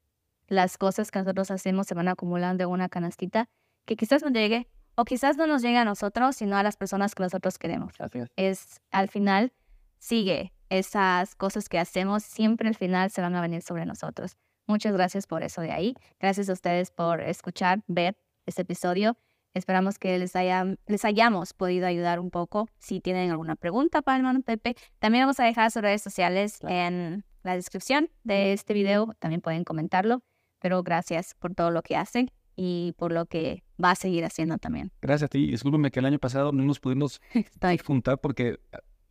las 0.48 0.78
cosas 0.78 1.10
que 1.10 1.18
nosotros 1.18 1.50
hacemos 1.50 1.86
se 1.86 1.94
van 1.94 2.08
acumulando 2.08 2.64
en 2.64 2.70
una 2.70 2.88
canastita 2.88 3.50
que 3.84 3.96
quizás 3.96 4.22
nos 4.22 4.32
llegue 4.32 4.68
o 4.94 5.04
quizás 5.04 5.36
no 5.36 5.46
nos 5.46 5.60
llegue 5.60 5.76
a 5.76 5.84
nosotros, 5.84 6.36
sino 6.36 6.56
a 6.56 6.62
las 6.62 6.76
personas 6.76 7.14
que 7.14 7.22
nosotros 7.22 7.58
queremos. 7.58 7.94
Es 8.36 8.80
al 8.90 9.08
final 9.08 9.52
sigue 9.98 10.52
esas 10.68 11.34
cosas 11.34 11.68
que 11.68 11.78
hacemos, 11.78 12.22
siempre 12.22 12.68
al 12.68 12.74
final 12.74 13.10
se 13.10 13.20
van 13.20 13.34
a 13.34 13.40
venir 13.40 13.62
sobre 13.62 13.86
nosotros. 13.86 14.36
Muchas 14.66 14.92
gracias 14.92 15.26
por 15.26 15.42
eso 15.42 15.60
de 15.60 15.70
ahí. 15.70 15.94
Gracias 16.18 16.48
a 16.48 16.52
ustedes 16.52 16.90
por 16.90 17.20
escuchar, 17.20 17.82
ver 17.86 18.16
este 18.46 18.62
episodio. 18.62 19.16
Esperamos 19.54 19.98
que 19.98 20.18
les, 20.18 20.36
haya, 20.36 20.66
les 20.86 21.04
hayamos 21.04 21.54
podido 21.54 21.86
ayudar 21.86 22.20
un 22.20 22.30
poco. 22.30 22.68
Si 22.78 23.00
tienen 23.00 23.30
alguna 23.30 23.56
pregunta 23.56 24.02
para 24.02 24.16
el 24.16 24.20
hermano 24.20 24.42
Pepe, 24.42 24.74
también 24.98 25.22
vamos 25.22 25.40
a 25.40 25.44
dejar 25.44 25.70
sus 25.70 25.82
redes 25.82 26.02
sociales 26.02 26.58
en 26.62 27.24
la 27.42 27.54
descripción 27.54 28.10
de 28.24 28.52
este 28.52 28.74
video. 28.74 29.14
También 29.18 29.40
pueden 29.40 29.64
comentarlo. 29.64 30.22
Pero 30.58 30.82
gracias 30.82 31.34
por 31.38 31.54
todo 31.54 31.70
lo 31.70 31.82
que 31.82 31.96
hacen 31.96 32.30
y 32.56 32.94
por 32.98 33.12
lo 33.12 33.26
que 33.26 33.62
va 33.82 33.92
a 33.92 33.94
seguir 33.94 34.24
haciendo 34.24 34.58
también. 34.58 34.90
Gracias 35.00 35.26
a 35.26 35.28
ti. 35.28 35.46
Discúlpeme 35.46 35.90
que 35.90 36.00
el 36.00 36.06
año 36.06 36.18
pasado 36.18 36.52
no 36.52 36.64
nos 36.64 36.80
pudimos 36.80 37.20
juntar 37.86 38.20
porque 38.20 38.58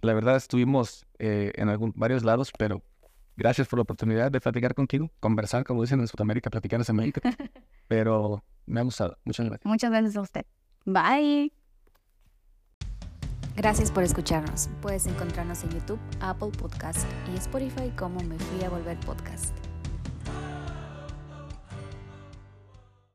la 0.06 0.14
verdad 0.14 0.36
estuvimos 0.36 1.06
eh, 1.20 1.52
en 1.56 1.70
algún, 1.70 1.94
varios 1.96 2.24
lados, 2.24 2.52
pero 2.58 2.82
gracias 3.36 3.68
por 3.68 3.80
la 3.80 3.84
oportunidad 3.84 4.32
de 4.32 4.40
platicar 4.40 4.74
contigo, 4.74 5.12
conversar, 5.20 5.64
como 5.64 5.82
dicen 5.82 6.00
en 6.00 6.08
Sudamérica, 6.08 6.50
platicar 6.50 6.80
en 6.80 6.86
América. 6.90 7.22
pero 7.88 8.44
me 8.66 8.80
ha 8.80 8.84
gustado. 8.84 9.18
Muchas 9.26 9.46
gracias. 9.46 9.66
Muchas 9.66 9.92
gracias 9.92 10.16
a 10.16 10.22
usted. 10.22 10.46
Bye. 10.86 11.52
Gracias 13.56 13.90
por 13.90 14.04
escucharnos. 14.04 14.70
Puedes 14.82 15.08
encontrarnos 15.08 15.64
en 15.64 15.72
YouTube, 15.72 16.00
Apple 16.20 16.52
Podcast 16.58 17.08
y 17.34 17.38
Spotify 17.38 17.90
como 17.98 18.20
Me 18.22 18.38
Fui 18.38 18.64
a 18.64 18.70
Volver 18.70 19.00
Podcast. 19.00 19.75